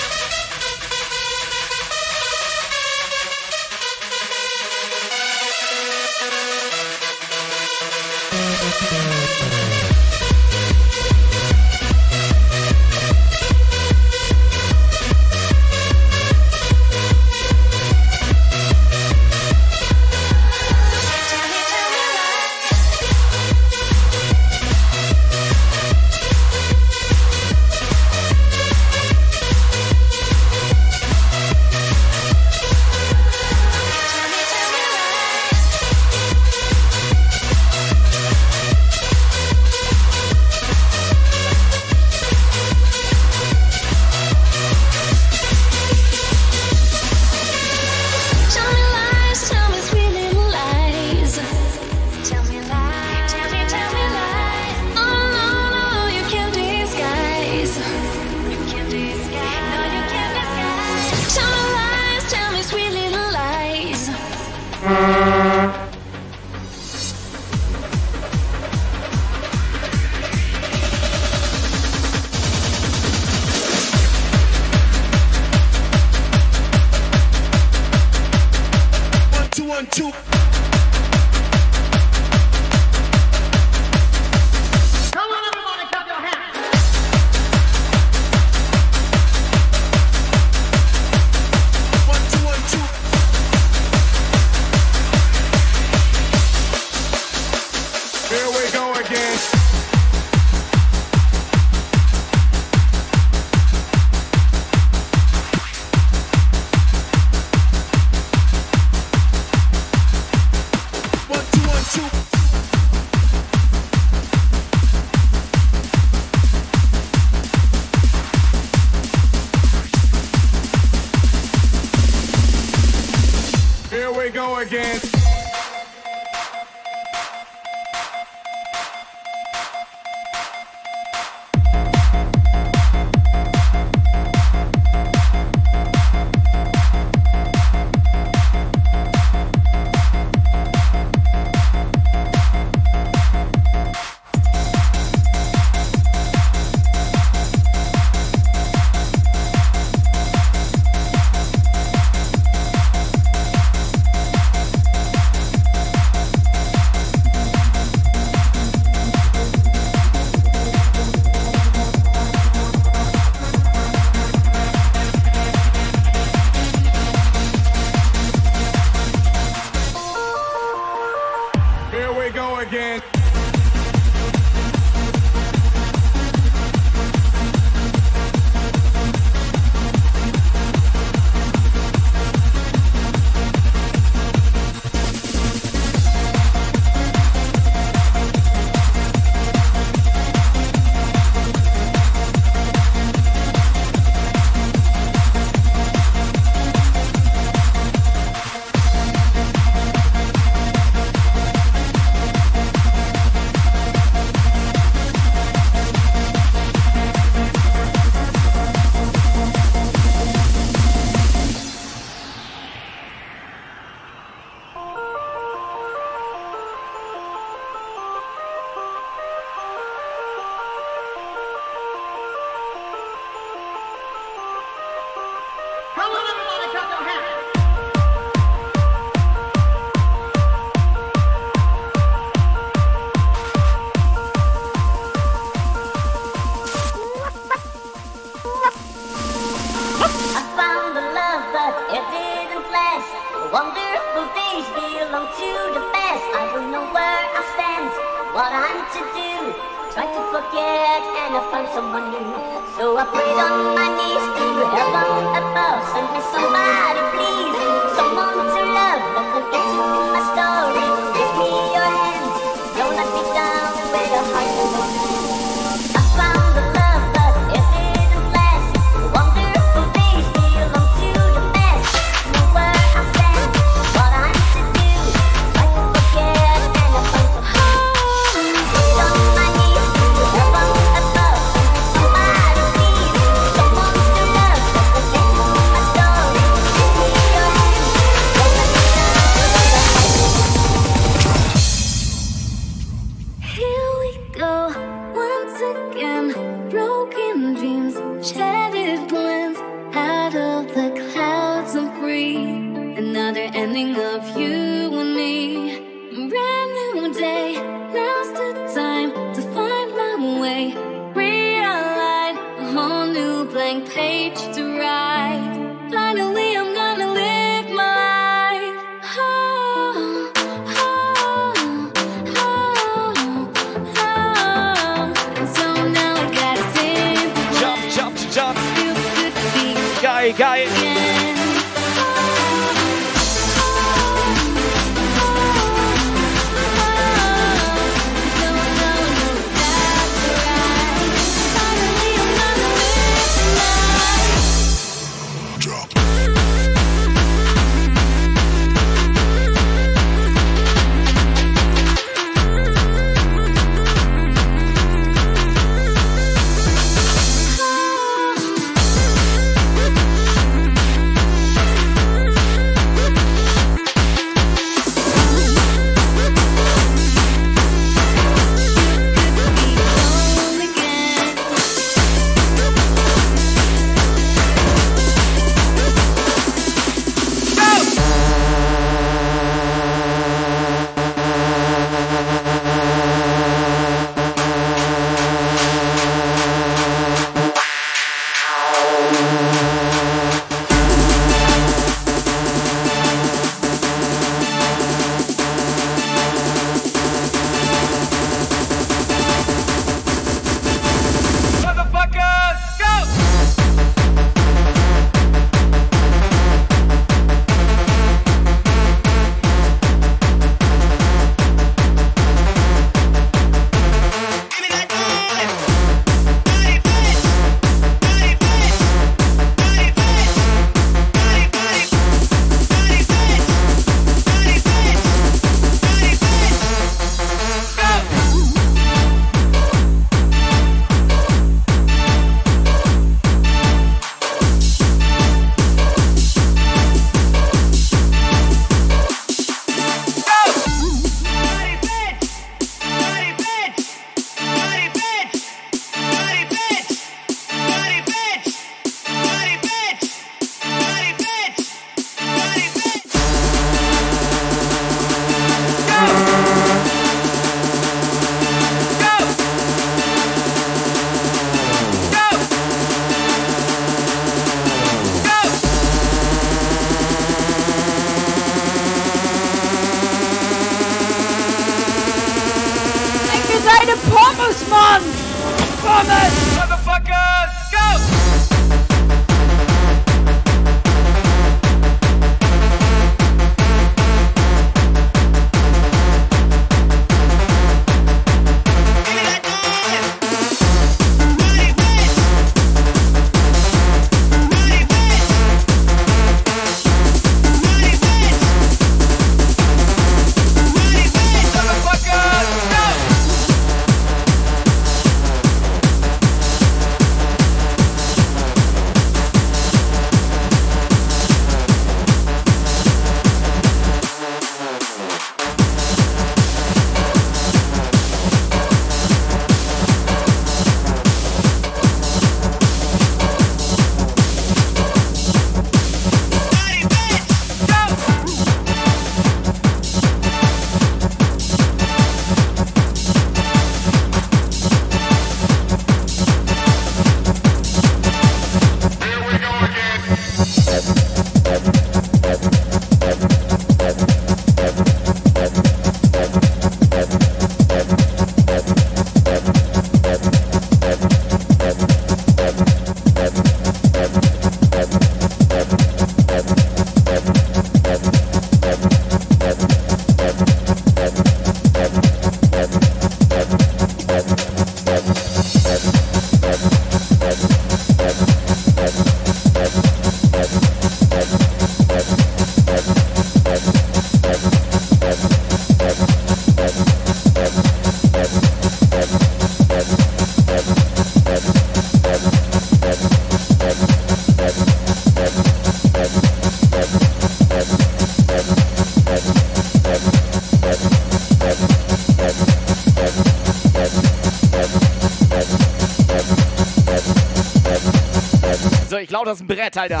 [599.22, 600.00] Das ist ein Brett, Alter.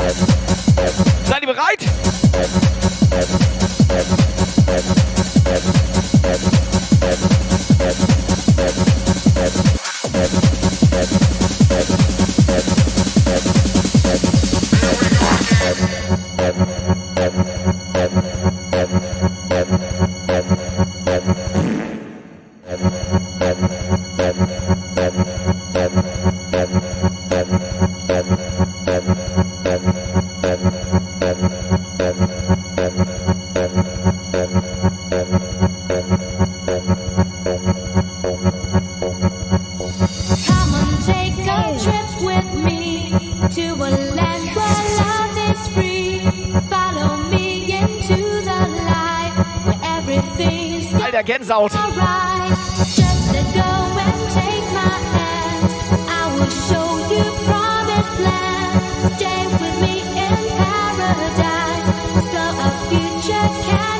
[1.24, 1.86] Seid ihr bereit?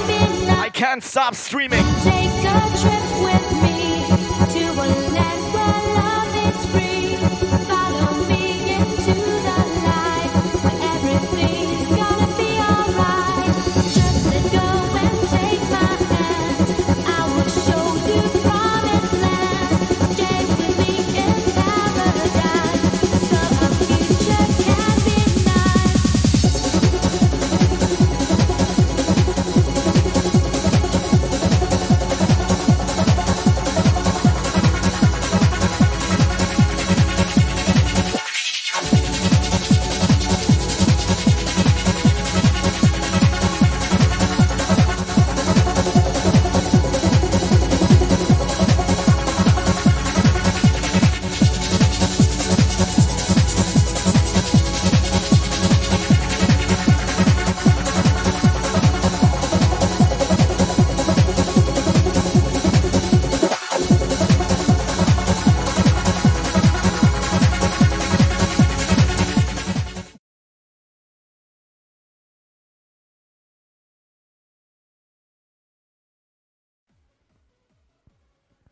[0.09, 0.59] Be nice.
[0.59, 1.85] I can't stop streaming.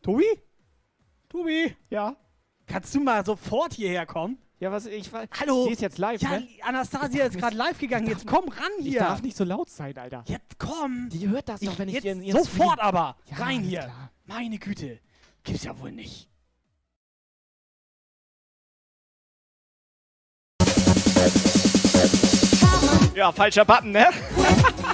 [0.03, 0.25] Tobi?
[1.29, 1.75] Tobi?
[1.89, 2.15] Ja?
[2.67, 4.37] Kannst du mal sofort hierher kommen?
[4.59, 5.29] Ja, was ich weiß.
[5.39, 5.65] Hallo?
[5.65, 6.47] Die ist jetzt live, Ja, ne?
[6.61, 8.07] Anastasia ist gerade live gegangen.
[8.07, 8.99] Jetzt komm ran Ich hier.
[8.99, 10.23] darf nicht so laut sein, Alter.
[10.27, 11.09] Jetzt komm.
[11.09, 13.15] Die hört das doch, wenn ich jetzt ihren, ihren Sofort Stream- aber.
[13.29, 13.79] Ja, Rein hier.
[13.81, 14.11] klar.
[14.25, 14.99] Meine Güte.
[15.43, 16.29] Gibt's ja wohl nicht.
[23.15, 24.07] Ja, falscher Button, ne?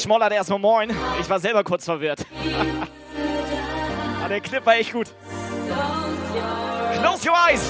[0.00, 0.90] Schmollert erstmal moin.
[1.20, 2.26] Ich war selber kurz verwirrt.
[4.18, 5.08] Aber der Clip war echt gut.
[7.00, 7.62] Close your eyes.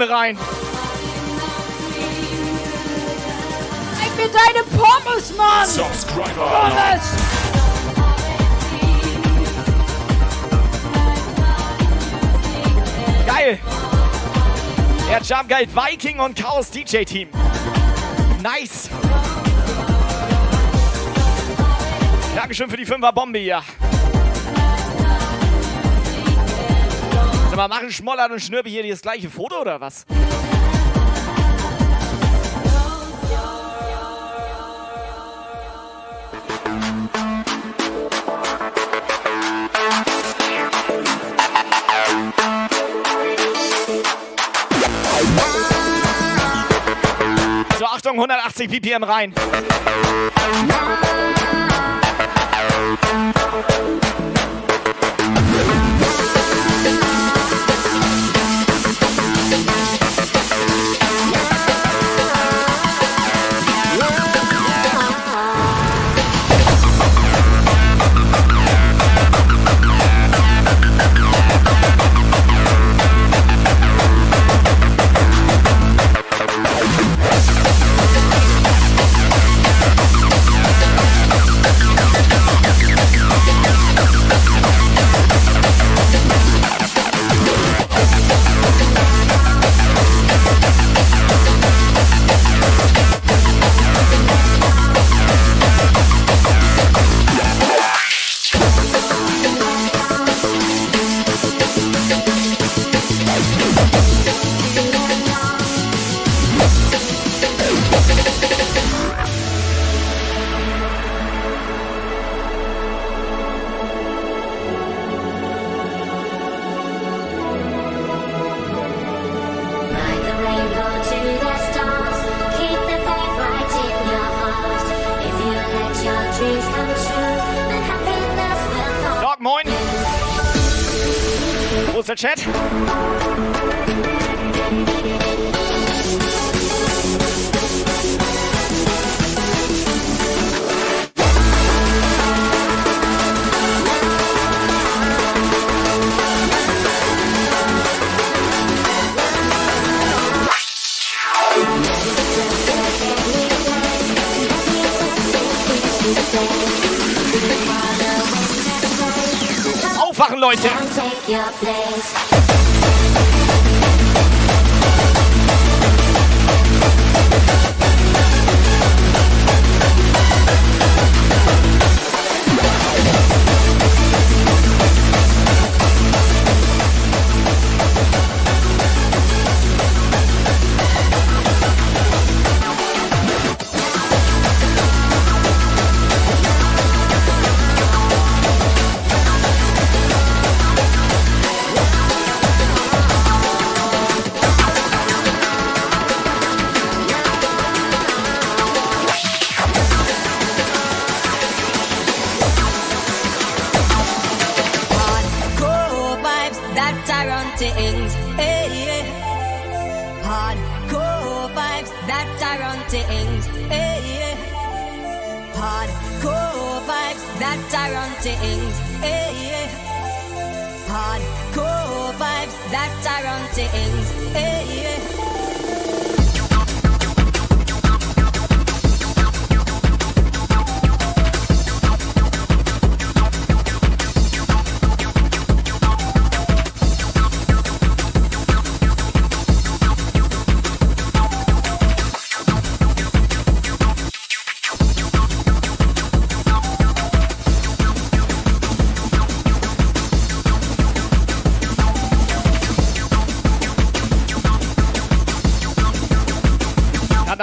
[0.00, 0.38] Fünferbombe rein.
[3.98, 5.66] Zeig mir deine Pommes, Mann!
[5.66, 6.46] Subscriber.
[6.46, 7.02] Pommes!
[13.26, 13.58] Geil.
[15.08, 17.28] Der Jump Guide Viking und Chaos DJ Team.
[18.42, 18.88] Nice.
[22.34, 23.62] Dankeschön für die Fünferbombe hier.
[27.60, 30.06] Mal, machen Schmollert und Schnürbe hier das gleiche Foto oder was?
[47.78, 49.34] So, Achtung, 180 ppm rein.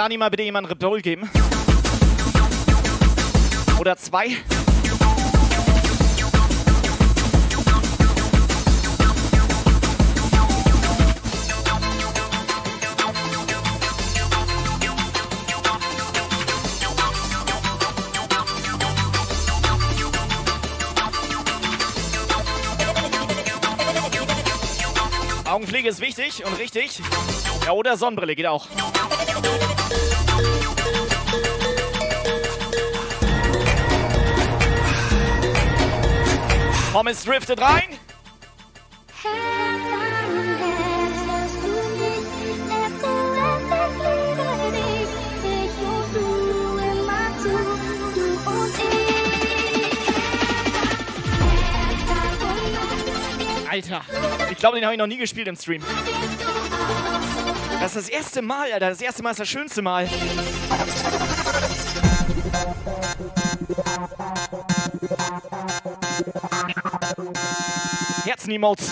[0.08, 1.28] Dani mal bitte jemand Reptol geben?
[3.78, 4.38] Oder zwei?
[25.44, 26.98] Augenpflege ist wichtig und richtig.
[27.66, 28.68] Ja, oder Sonnenbrille geht auch.
[36.98, 37.98] Pommes driftet rein.
[53.70, 54.00] Alter,
[54.50, 55.82] ich glaube, den habe ich noch nie gespielt im Stream.
[57.88, 58.90] Das ist das erste Mal, Alter.
[58.90, 60.06] Das erste Mal ist das schönste Mal.
[68.26, 68.90] Herzen-Emotes.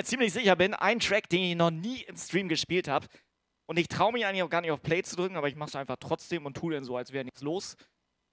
[0.00, 3.06] Mir ziemlich sicher bin, ein Track, den ich noch nie im Stream gespielt habe.
[3.66, 5.68] Und ich traue mich eigentlich auch gar nicht auf Play zu drücken, aber ich mache
[5.68, 7.76] es einfach trotzdem und tue dann so, als wäre nichts los.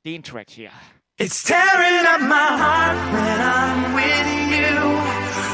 [0.06, 0.72] Den Track hier.
[1.20, 4.80] It's tearing up my heart when I'm with you.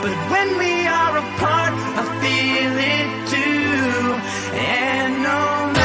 [0.01, 4.13] But when we are apart, I feel it too.
[4.55, 5.82] And no matter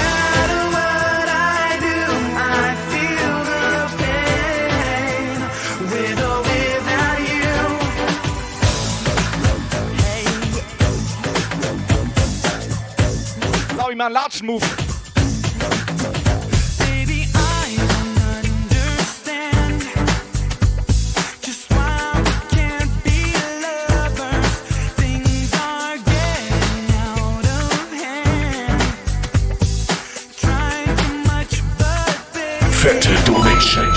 [30.97, 32.71] too much, but baby.
[32.71, 33.89] Fette Donation.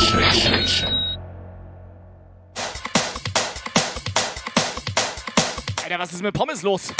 [5.84, 6.94] Alter, was ist mit Pommes los?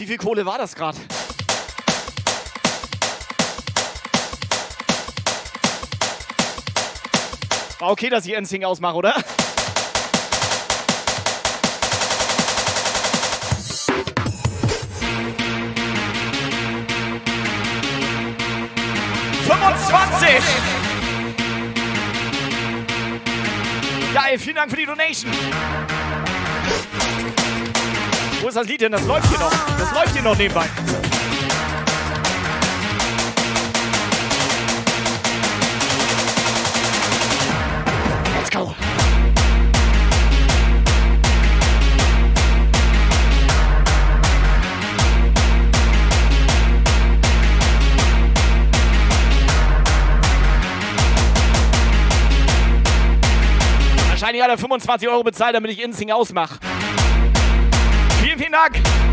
[0.00, 0.96] Wie viel Kohle war das gerade?
[7.78, 9.12] War okay, dass ich Ensing ausmache, oder?
[19.44, 20.42] Fünfundzwanzig!
[24.14, 25.30] Geil, vielen Dank für die Donation.
[28.40, 28.92] Wo ist das Lied denn?
[28.92, 29.52] Das läuft hier noch.
[29.78, 30.64] Das läuft hier noch nebenbei.
[38.34, 38.74] Let's go.
[54.08, 56.58] Wahrscheinlich hat er 25 Euro bezahlt, damit ich Insing ausmache.
[58.40, 59.09] mighty knock.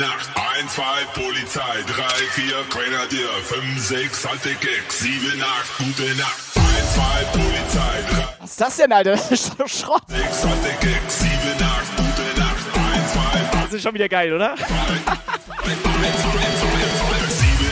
[0.00, 0.30] Nacht.
[0.34, 6.40] Eins, zwei, Polizei, drei, vier, Grenadier, fünf, sechs, alte Keks, sieben, acht, gute Nacht.
[6.56, 9.10] Eins, zwei, Polizei, drei, Was ist das denn, Alter?
[9.16, 10.02] Das ist doch Schrott.
[10.08, 12.56] sechs, alte Keks, sieben, acht, gute Nacht.
[12.94, 14.56] Eins, zwei, Das ist schon wieder geil, oder?
[14.56, 14.70] sieben,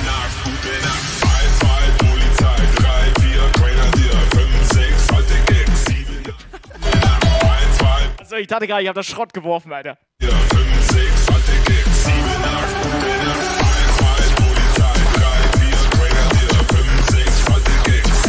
[0.09, 1.05] acht, gute Nacht.
[1.23, 7.25] Eins, zwei, Polizei, drei, vier, Grenadier, fünf, sechs, alte Keks, sieben, acht, gute Nacht.
[7.43, 9.97] Eins, zwei, Also ich dachte gerade, ich habe das Schrott geworfen, Alter.
[10.21, 10.29] Ja,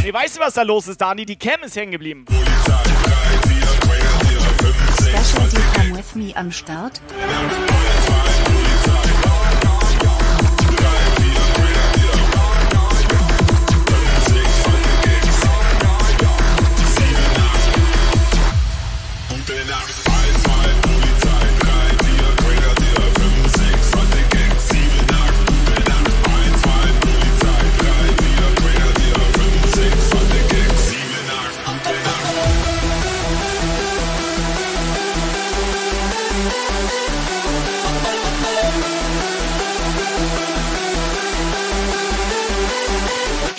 [0.10, 1.24] Nee, weißt du, was da los ist, Dani?
[1.24, 2.26] Die Cam ist hängen geblieben.
[2.26, 7.00] Polizei, 3, 4, Grenadier, 5, 6, Special D Come With Me am Start.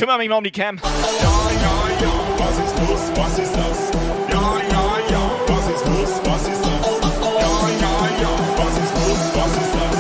[0.01, 0.81] Kümmere mich mal um die Cam.
[0.81, 0.91] Was
[2.57, 3.01] ist los?
[3.17, 3.91] Was ist das?
[4.33, 5.31] Ja, ja, ja.
[5.47, 6.21] Was ist los?
[6.25, 6.87] Was ist das?
[7.45, 8.33] Ja, ja, ja.
[8.57, 9.23] Was ist los?
[9.35, 9.97] Was ist das?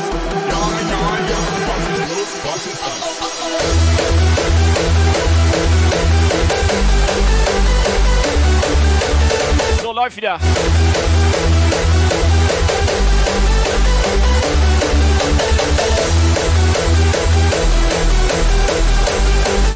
[0.48, 1.40] Ja, ja, ja.
[1.68, 2.32] Was ist los?
[2.44, 2.98] Was ist das?
[9.82, 10.40] So, läuft wieder.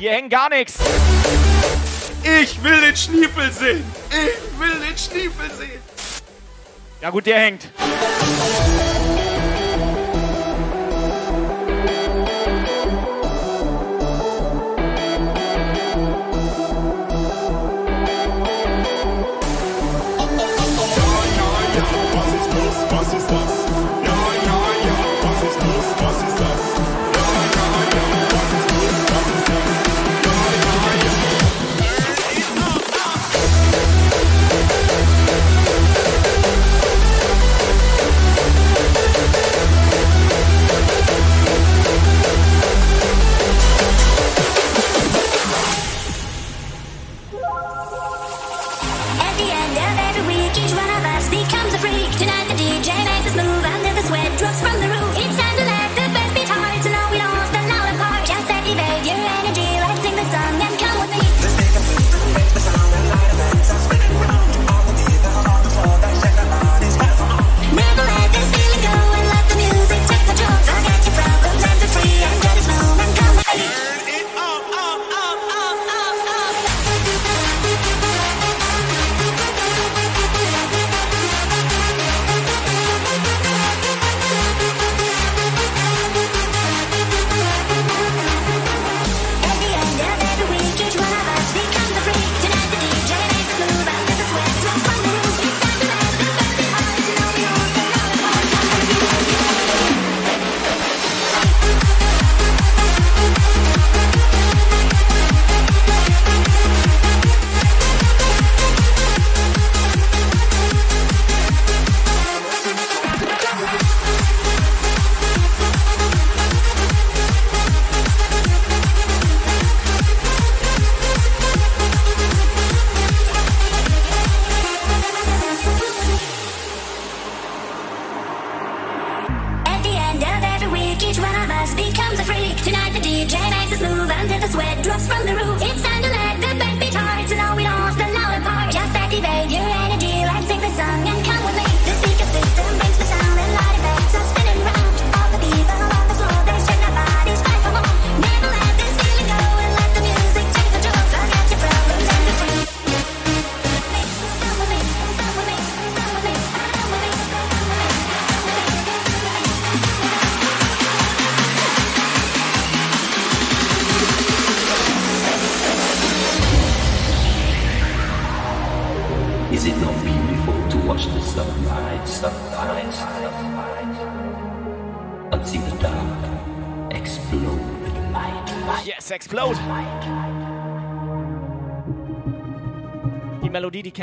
[0.04, 0.74] Hier hängt gar nichts.
[2.42, 3.82] Ich will den Schniepel sehen.
[4.10, 5.80] Ich will den Schniepel sehen.
[7.00, 7.70] Ja gut, der hängt.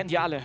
[0.01, 0.40] Kennt ihr alle.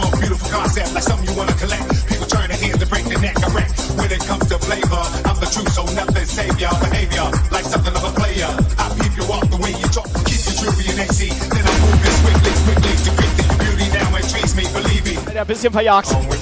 [0.00, 1.84] A beautiful concept, like something you wanna collect.
[2.08, 3.36] People turn their heads to break their neck.
[3.44, 3.70] I wreck
[4.00, 5.04] when it comes to flavor.
[5.28, 7.28] I'm the truth, so nothing save y'all behavior.
[7.52, 8.48] Like something of a player.
[8.80, 10.08] I peep you walk the way you talk.
[10.24, 11.28] Keep your jewelry in AC.
[11.28, 13.44] Then I move it swiftly, quickly to quickly.
[13.52, 15.16] Your beauty now intrigues me, believe me.
[15.36, 16.35] Alter, ein bisschen verjagt.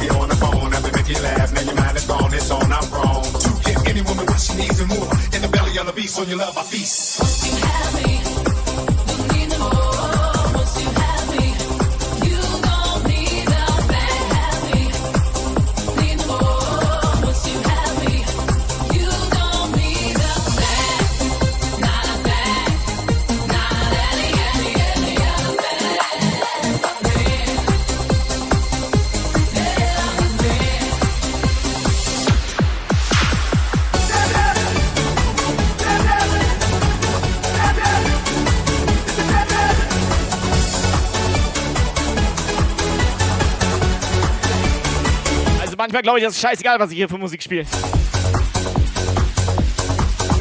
[45.84, 47.66] Manchmal glaube ich, das ist scheißegal, was ich hier für Musik spiele.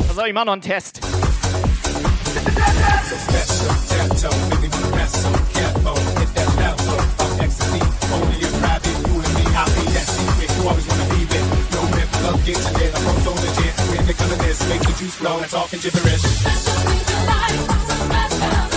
[0.08, 1.02] Also ich mach noch einen Test.
[15.50, 16.24] Talking gibberish.
[18.34, 18.73] You'll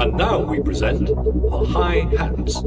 [0.00, 2.62] And now we present the High Hats.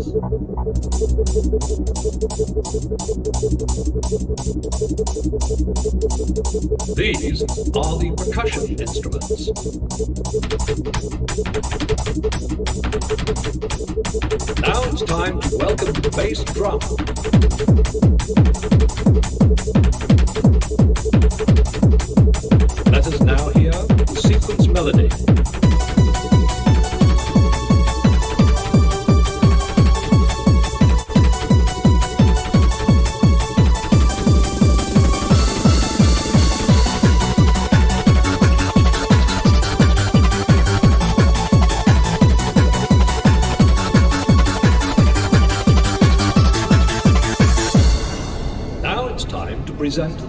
[6.93, 7.41] These
[7.73, 8.30] are the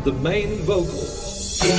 [0.04, 1.60] the main vocals.
[1.64, 1.70] It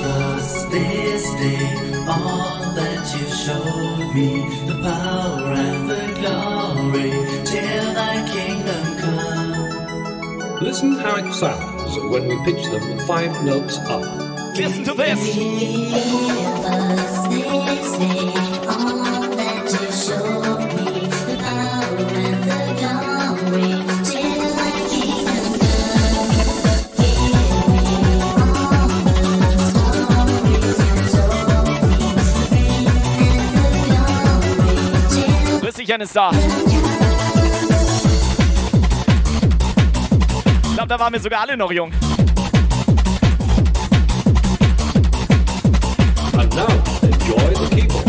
[0.00, 7.10] was this day all that you showed me the power and the glory
[7.44, 10.58] till thy kingdom come.
[10.62, 14.56] Listen how it sounds when we pitch them five notes up.
[14.56, 16.35] Listen to this.
[36.14, 36.30] Da.
[40.62, 41.92] Ich glaube, da waren wir sogar alle noch jung.
[46.38, 46.66] And now
[47.02, 48.05] enjoy the keyboard.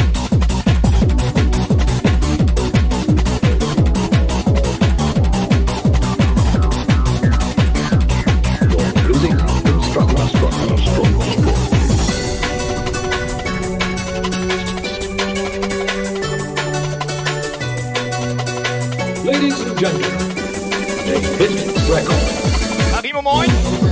[19.27, 21.51] Ladies and gentlemen, a hit
[21.89, 22.15] record.
[22.93, 23.86] Marimo, moin.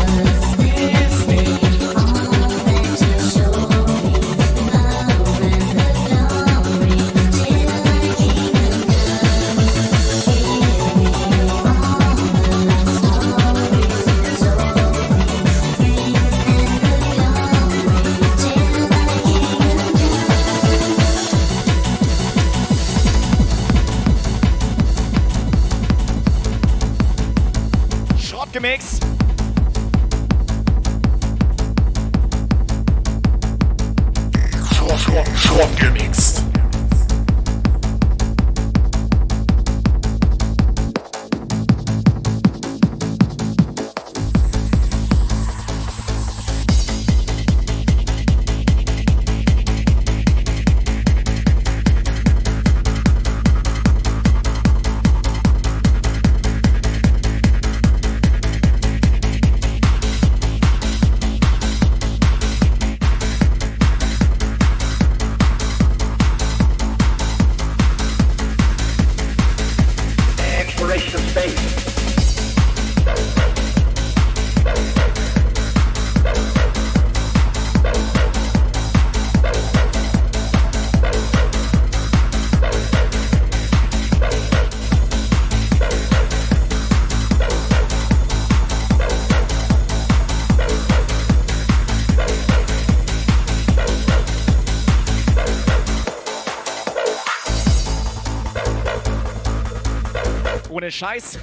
[100.85, 101.39] Ohne Scheiß.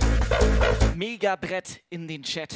[0.95, 2.55] Mega Brett in den Chat.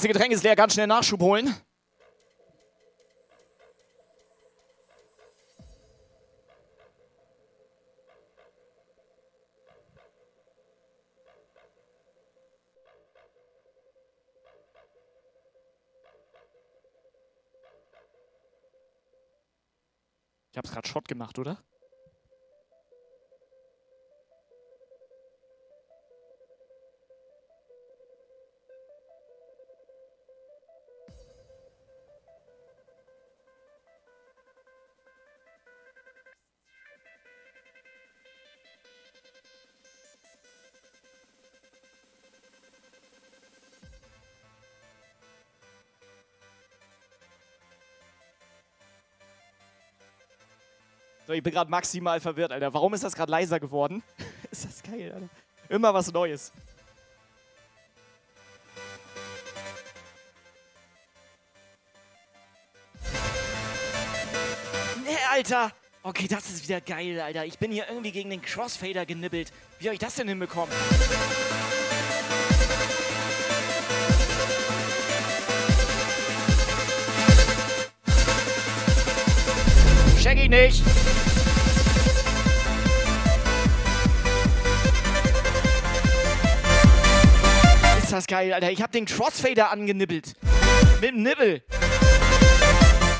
[0.00, 1.54] Scheiße, Getränk ist leer, ganz schnell Nachschub holen.
[20.50, 21.58] Ich hab's gerade Schrott gemacht, oder?
[51.30, 52.74] So, ich bin gerade maximal verwirrt, Alter.
[52.74, 54.02] Warum ist das gerade leiser geworden?
[54.50, 55.28] ist das geil, Alter.
[55.68, 56.52] Immer was Neues.
[65.04, 65.70] Nee, Alter.
[66.02, 67.44] Okay, das ist wieder geil, Alter.
[67.44, 69.52] Ich bin hier irgendwie gegen den Crossfader genibbelt.
[69.78, 70.74] Wie hab ich das denn hinbekommen?
[80.20, 80.82] Check ich nicht.
[88.10, 88.72] Ist das geil, Alter.
[88.72, 90.34] Ich hab den Crossfader angenibbelt.
[91.00, 91.62] Mit dem Nibbel.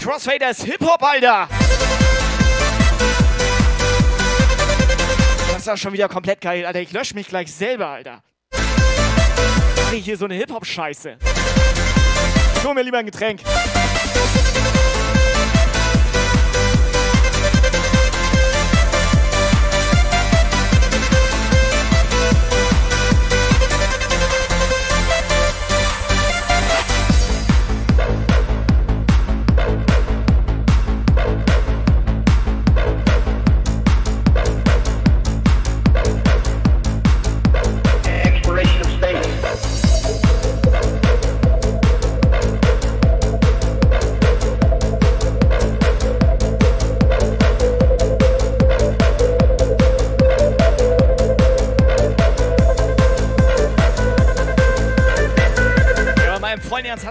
[0.02, 1.48] Crossfader ist Hip-Hop, Alter.
[5.46, 6.80] Das ist doch schon wieder komplett geil, Alter.
[6.80, 8.24] Ich lösche mich gleich selber, Alter.
[8.50, 11.18] Mach ich hier so eine Hip-Hop-Scheiße.
[12.64, 13.42] Hol mir lieber ein Getränk.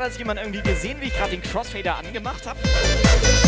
[0.10, 2.60] Hat jemand irgendwie gesehen, wie ich gerade den Crossfader angemacht habe?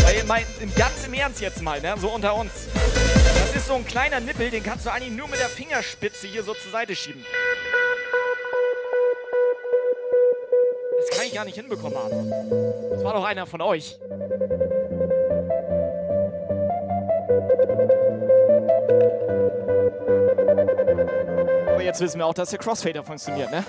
[0.04, 1.94] Weil mein, im ganz im Ernst jetzt mal, ne?
[1.98, 2.52] So unter uns.
[2.72, 6.44] Das ist so ein kleiner Nippel, den kannst du eigentlich nur mit der Fingerspitze hier
[6.44, 7.24] so zur Seite schieben.
[10.98, 12.30] Das kann ich gar nicht hinbekommen haben.
[12.90, 13.98] Das war doch einer von euch.
[21.68, 23.64] Aber jetzt wissen wir auch, dass der Crossfader funktioniert, ne?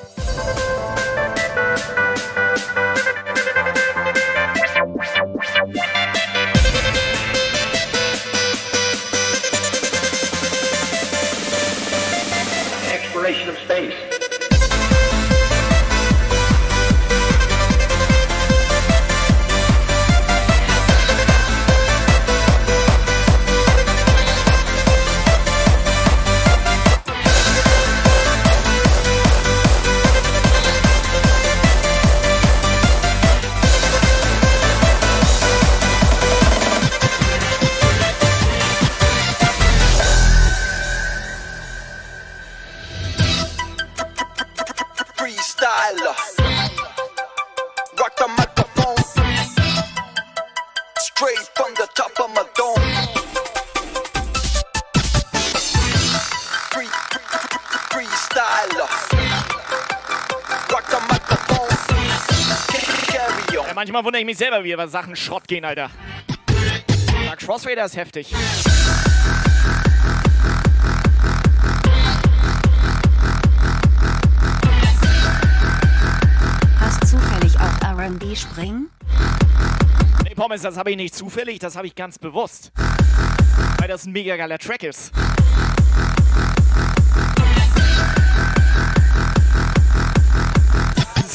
[64.03, 65.89] Manchmal wundere ich mich selber, wie über Sachen Schrott gehen, Alter.
[67.25, 68.33] Der Crossfader ist heftig.
[76.79, 78.89] Hast zufällig auch RB springen?
[80.23, 82.71] Nee, Pommes, das habe ich nicht zufällig, das habe ich ganz bewusst.
[83.77, 85.11] Weil das ein mega geiler Track ist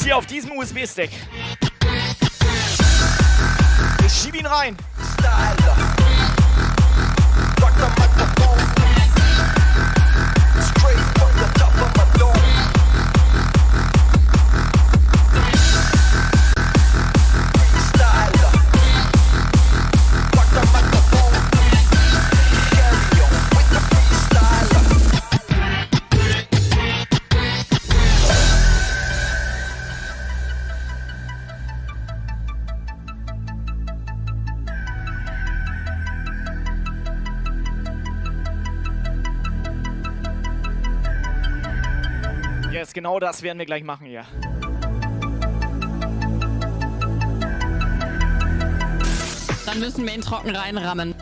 [0.09, 1.11] hier auf diesem USB-Stick.
[4.49, 4.75] Rein.
[5.67, 5.88] Rock
[43.19, 44.25] das werden wir gleich machen hier.
[49.65, 51.15] Dann müssen wir ihn trocken reinrammen.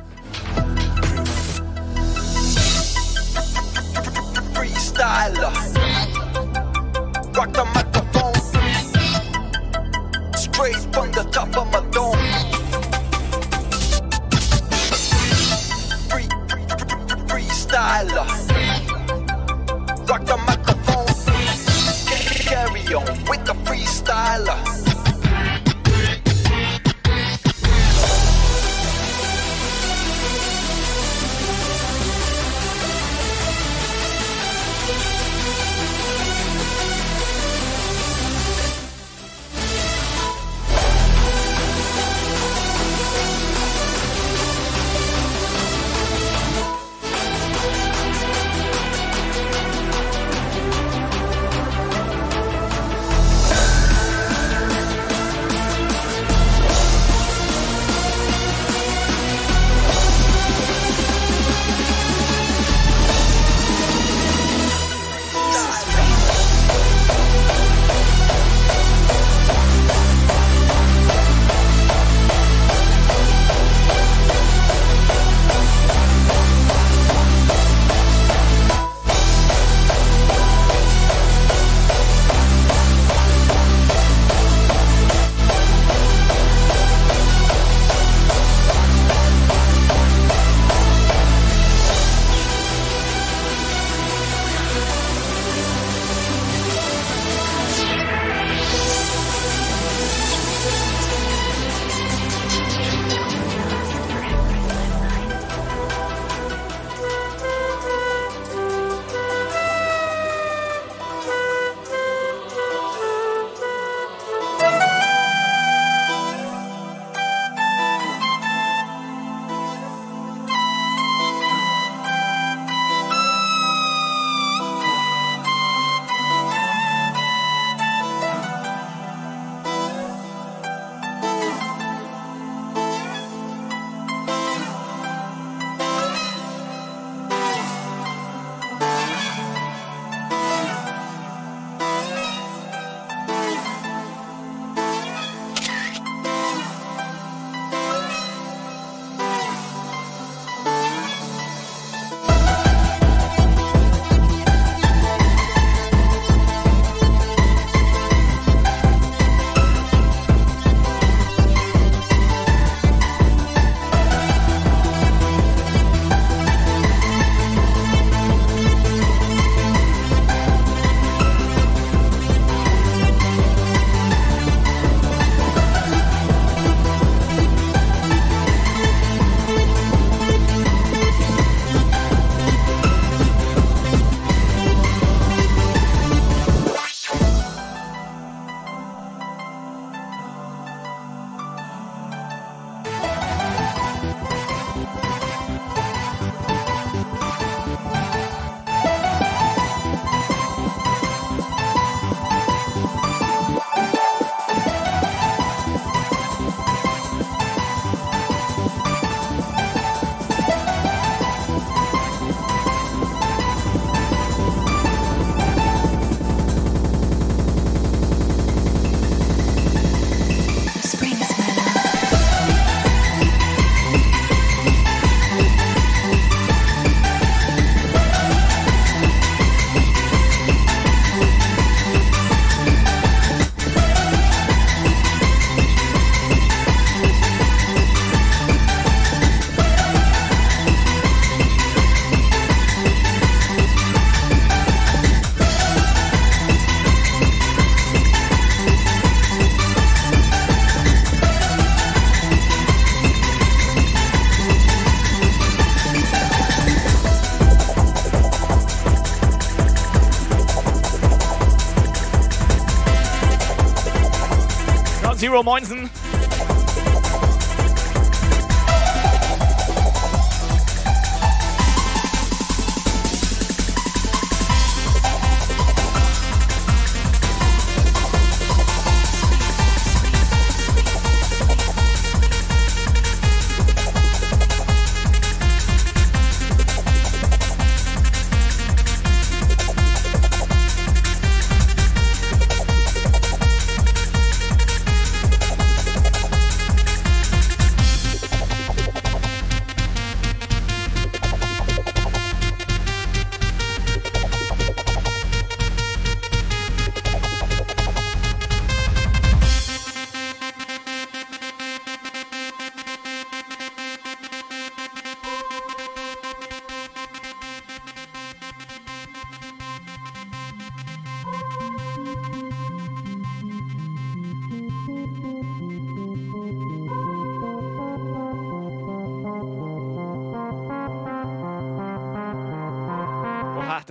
[265.44, 265.87] Moinsen.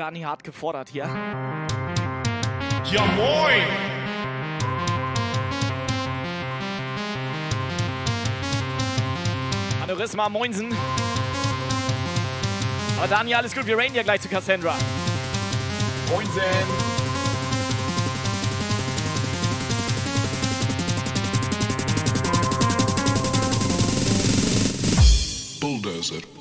[0.06, 1.02] Dani hart gefordert hier.
[2.84, 3.66] Ja moin!
[9.82, 10.76] Aneurysma Moinsen.
[12.96, 14.76] Aber Dani, alles gut, wir raiden ja gleich zu Cassandra.
[16.08, 16.42] Moinsen!
[25.60, 26.35] Bulldozer.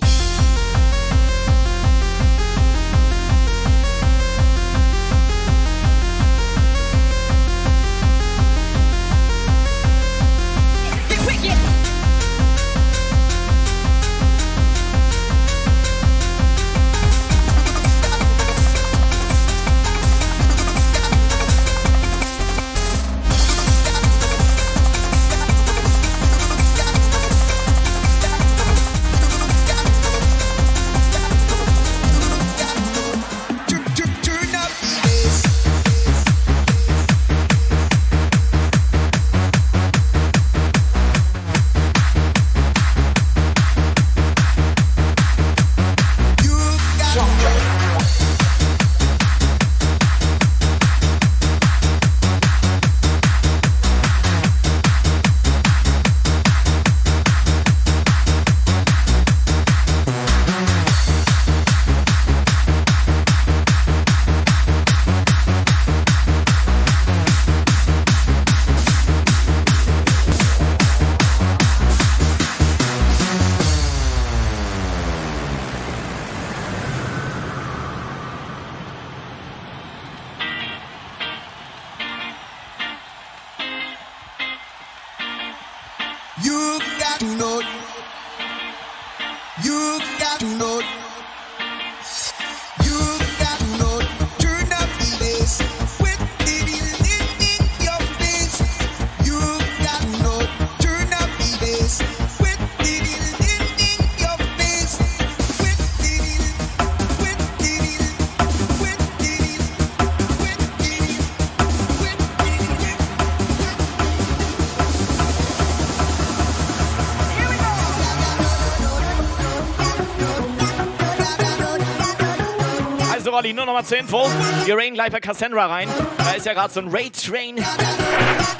[123.45, 124.27] Rolli, nur noch mal zur Info.
[124.65, 125.87] Wir raiden gleich bei Cassandra rein.
[126.17, 127.57] Da ist ja gerade so ein Raid Train.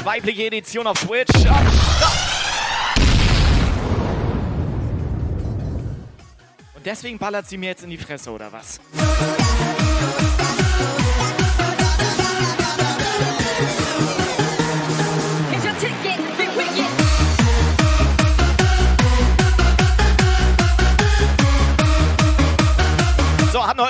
[0.03, 1.33] Weibliche Edition auf Twitch.
[6.75, 8.79] Und deswegen ballert sie mir jetzt in die Fresse, oder was?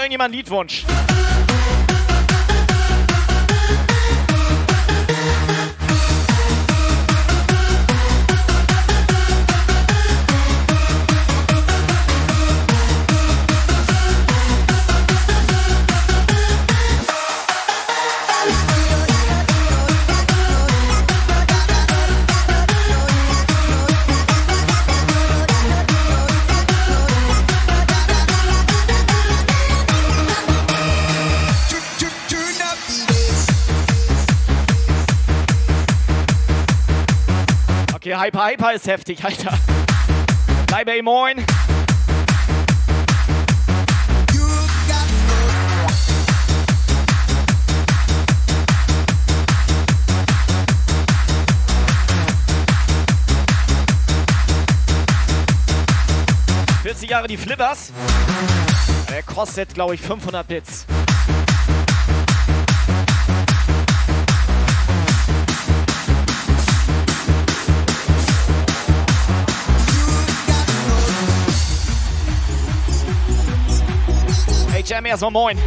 [0.05, 1.14] Irgendjemand einen Liedwunsch?
[38.15, 39.59] Der Hyper Hyper ist heftig, Alter.
[40.67, 41.43] Bye, Bay, moin.
[57.09, 57.91] Jahre die Flippers.
[59.13, 60.87] Er kostet, glaube ich, 500 Bits.
[74.85, 75.57] HM erstmal moin.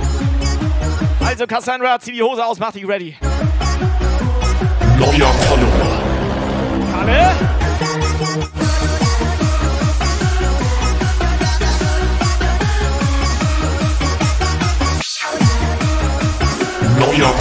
[1.26, 3.16] Also Cassandra, zieh die Hose aus, mach dich ready.
[4.96, 5.98] Neuer Follower.
[6.92, 7.34] Kalle?
[17.00, 17.34] Neuer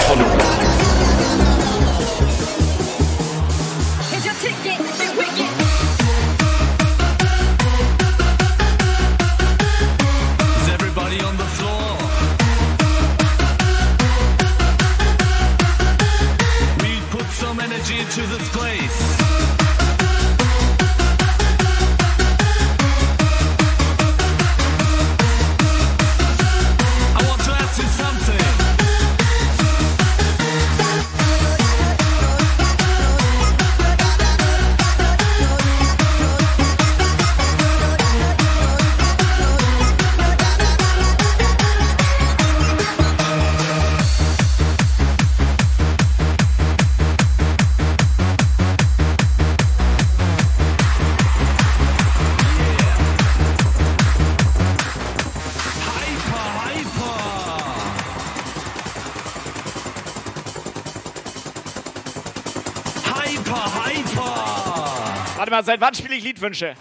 [65.57, 66.75] mal, seit wann spiele ich Liedwünsche?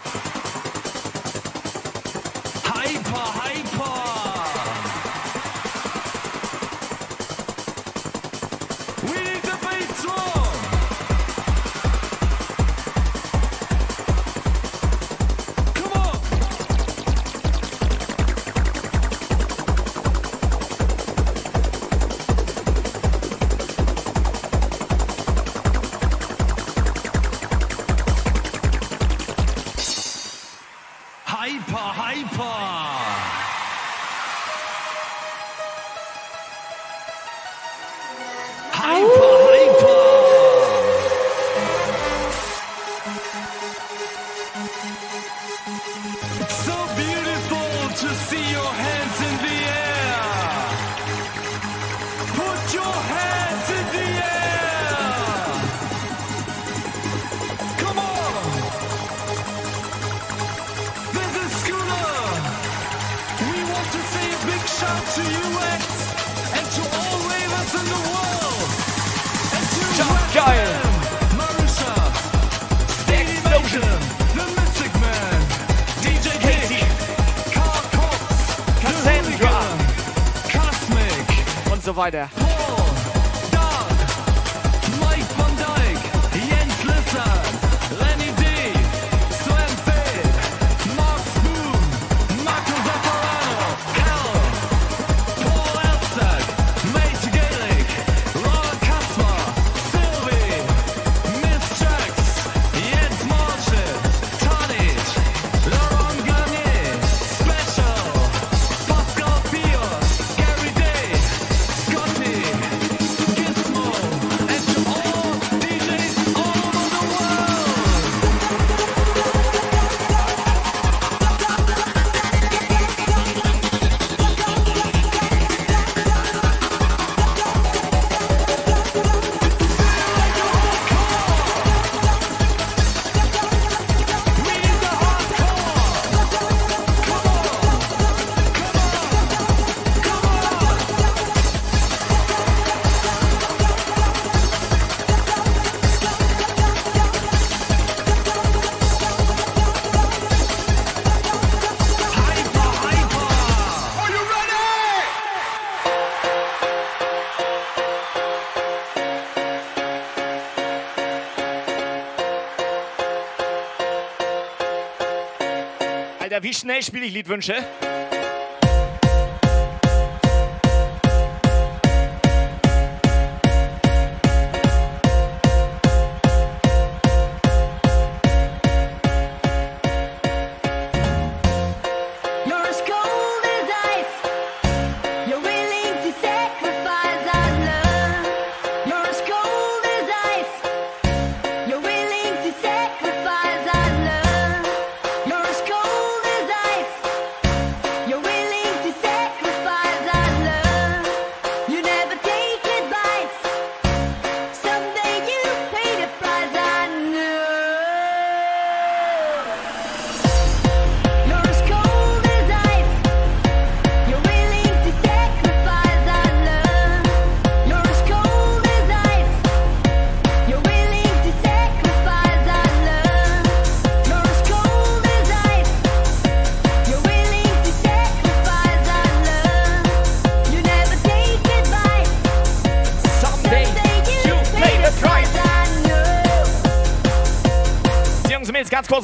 [166.46, 167.56] wie schnell spiele ich Liedwünsche?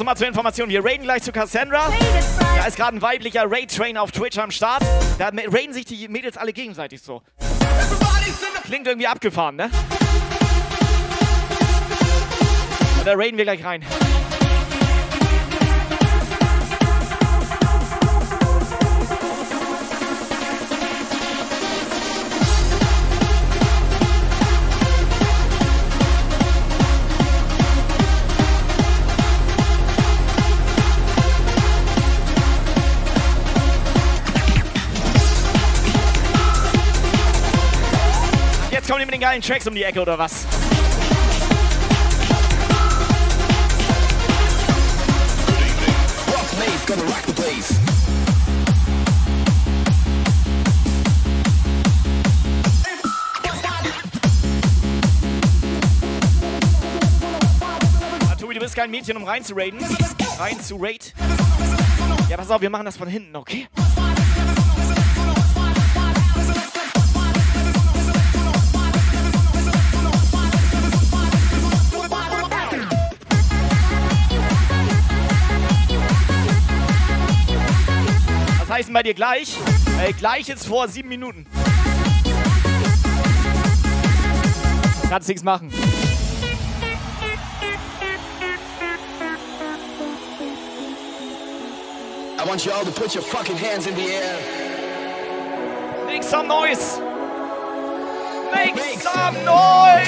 [0.04, 0.68] Mal zur Information.
[0.68, 1.90] Wir raiden gleich zu Cassandra.
[2.56, 4.82] Da ist gerade ein weiblicher Raid-Train auf Twitch am Start.
[5.18, 7.22] Da raiden sich die Mädels alle gegenseitig so.
[8.64, 9.70] Klingt irgendwie abgefahren, ne?
[12.98, 13.84] Und da raiden wir gleich rein.
[39.32, 40.46] Geilen Tracks um die Ecke, oder was?
[47.34, 47.80] Place.
[58.28, 59.80] Ah, Tobi, du bist kein Mädchen, um rein zu raiden.
[60.38, 61.14] Rein zu raid.
[62.28, 63.66] Ja, pass auf, wir machen das von hinten, okay?
[78.92, 79.56] Denn bei dir gleich?
[79.98, 81.46] Äh, gleich ist vor sieben Minuten.
[85.08, 85.72] Kannst nichts machen.
[92.38, 94.38] I want you all to put your fucking hands in the air.
[96.04, 97.00] Make some noise!
[98.52, 100.06] Make, some noise!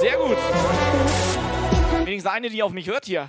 [0.00, 0.36] Sehr gut.
[2.04, 3.28] Wenigstens eine, die auf mich hört hier.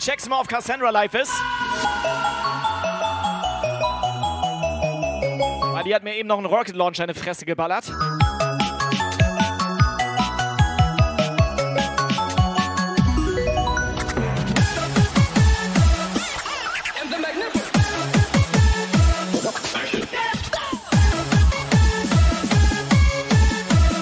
[0.00, 1.32] Dani, check's mal, ob Cassandra live ist.
[5.72, 7.92] Weil die hat mir eben noch einen Rocket Launcher in die Fresse geballert.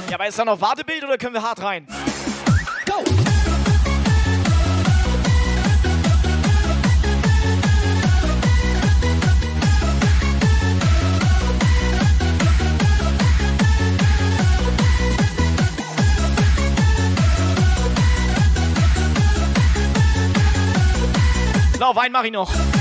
[0.08, 1.86] Ja, aber ist da noch Wartebild oder können wir hart rein?
[21.88, 22.77] So, Wein mach ich noch.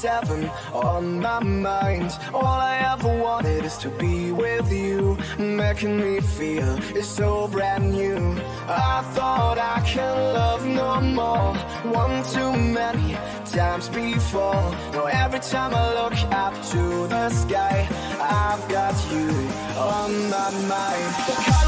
[0.00, 2.10] 24 7 on my mind.
[2.32, 7.92] All I ever wanted is to be with you, making me feel it's so brand
[7.92, 8.36] new.
[8.66, 11.54] I thought I can love no more,
[11.92, 13.14] one too many
[13.44, 14.64] times before.
[14.92, 17.86] Now every time I look up to the sky,
[18.20, 19.28] I've got you
[19.76, 21.59] on my mind.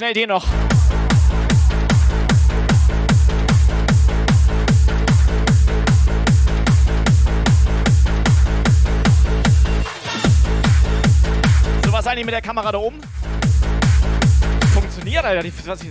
[0.00, 0.46] Schnell den noch.
[11.84, 12.98] So, was eigentlich mit der Kamera da oben?
[14.72, 15.42] Funktioniert, Alter.
[15.42, 15.90] Die, was ich,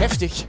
[0.00, 0.46] heftig.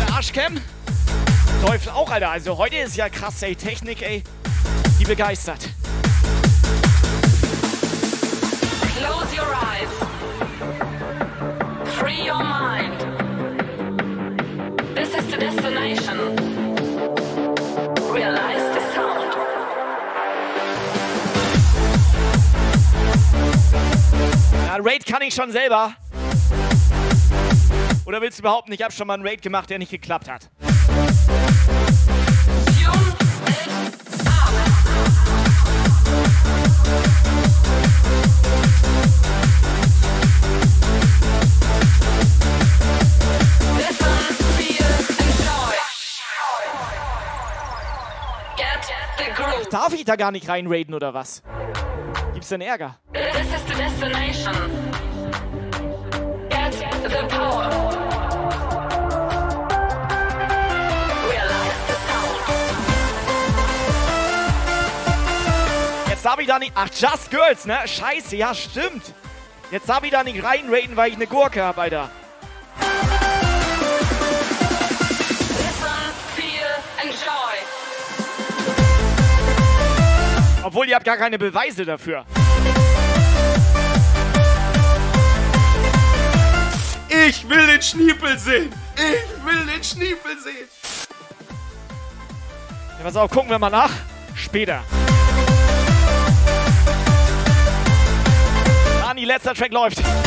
[0.00, 0.60] Der Arschcam
[1.64, 2.30] läuft auch, Alter.
[2.30, 3.56] Also heute ist ja krass, ey.
[3.56, 4.22] Technik, ey.
[4.98, 5.70] Die begeistert.
[8.98, 9.88] Close your eyes.
[11.98, 13.00] Free your mind.
[14.94, 16.18] This is the destination.
[18.12, 19.34] Realize the sound.
[24.66, 25.94] Ja, Raid kann ich schon selber.
[28.04, 30.50] Oder willst du behaupten, ich habe schon mal einen Raid gemacht, der nicht geklappt hat?
[49.74, 51.42] Darf ich da gar nicht rein raiden oder was?
[52.32, 52.96] Gibt's denn Ärger?
[53.12, 54.93] This is the destination.
[66.24, 66.72] Jetzt darf ich da nicht.
[66.74, 67.76] Ach, Just Girls, ne?
[67.84, 69.12] Scheiße, ja, stimmt.
[69.70, 72.10] Jetzt darf ich da nicht rein raiden, weil ich eine Gurke hab, Alter.
[80.62, 82.24] Obwohl, ihr habt gar keine Beweise dafür.
[87.28, 88.72] Ich will den Schniepel sehen.
[88.96, 90.68] Ich will den Schniepel sehen.
[92.96, 93.92] Ja, pass auf, gucken wir mal nach.
[94.34, 94.82] Später.
[99.24, 100.23] Letzter Track läuft.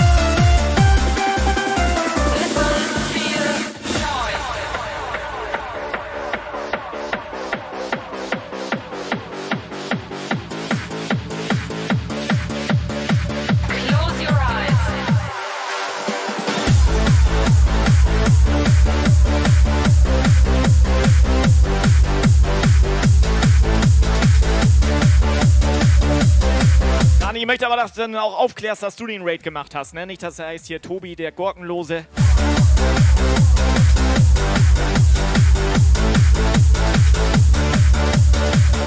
[27.67, 29.93] Aber, dass du dann auch aufklärst, dass du den Raid gemacht hast.
[29.93, 30.07] Ne?
[30.07, 32.05] Nicht, dass er heißt hier Tobi, der Gurkenlose.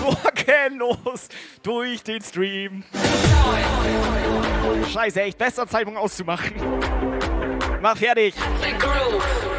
[0.02, 1.28] Gurkenlos
[1.62, 2.85] durch den Stream.
[4.90, 6.55] Scheiße, echt bester Zeitpunkt auszumachen.
[7.82, 8.35] Mach fertig.
[8.62, 9.49] The groove.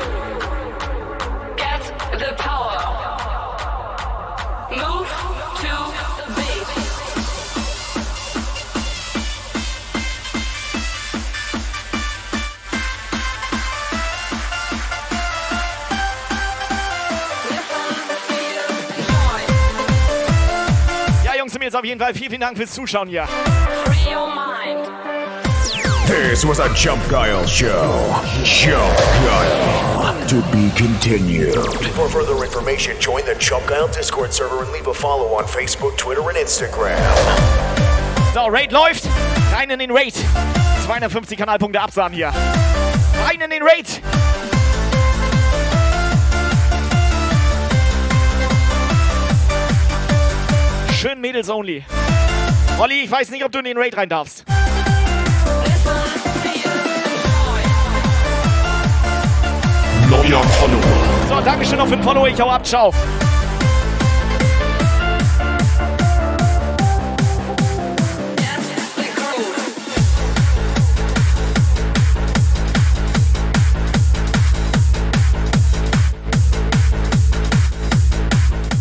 [21.72, 23.28] Mädels, auf jeden Fall vielen, vielen Dank fürs Zuschauen hier.
[26.08, 28.20] This was a Jump Guile show.
[28.44, 30.28] Jump Guile.
[30.28, 31.56] To be continued.
[31.96, 35.98] For further information, join the Jump Guile Discord server and leave a follow on Facebook,
[35.98, 37.00] Twitter, and Instagram.
[38.34, 39.08] So, Raid läuft.
[39.54, 40.16] Rein in den Raid.
[40.86, 42.34] 250 Kanalpunkte absahen hier.
[43.24, 44.02] Rein in den Raid.
[51.02, 51.84] Schön Mädels only.
[52.78, 54.46] Olli, ich weiß nicht, ob du in den Raid rein darfst.
[60.08, 60.82] Neuer Follower.
[61.28, 62.28] So, Dankeschön noch für den Follow.
[62.28, 62.64] Ich hau ab.
[62.68, 62.94] Ciao.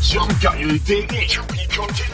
[0.02, 2.09] Jump Guile.de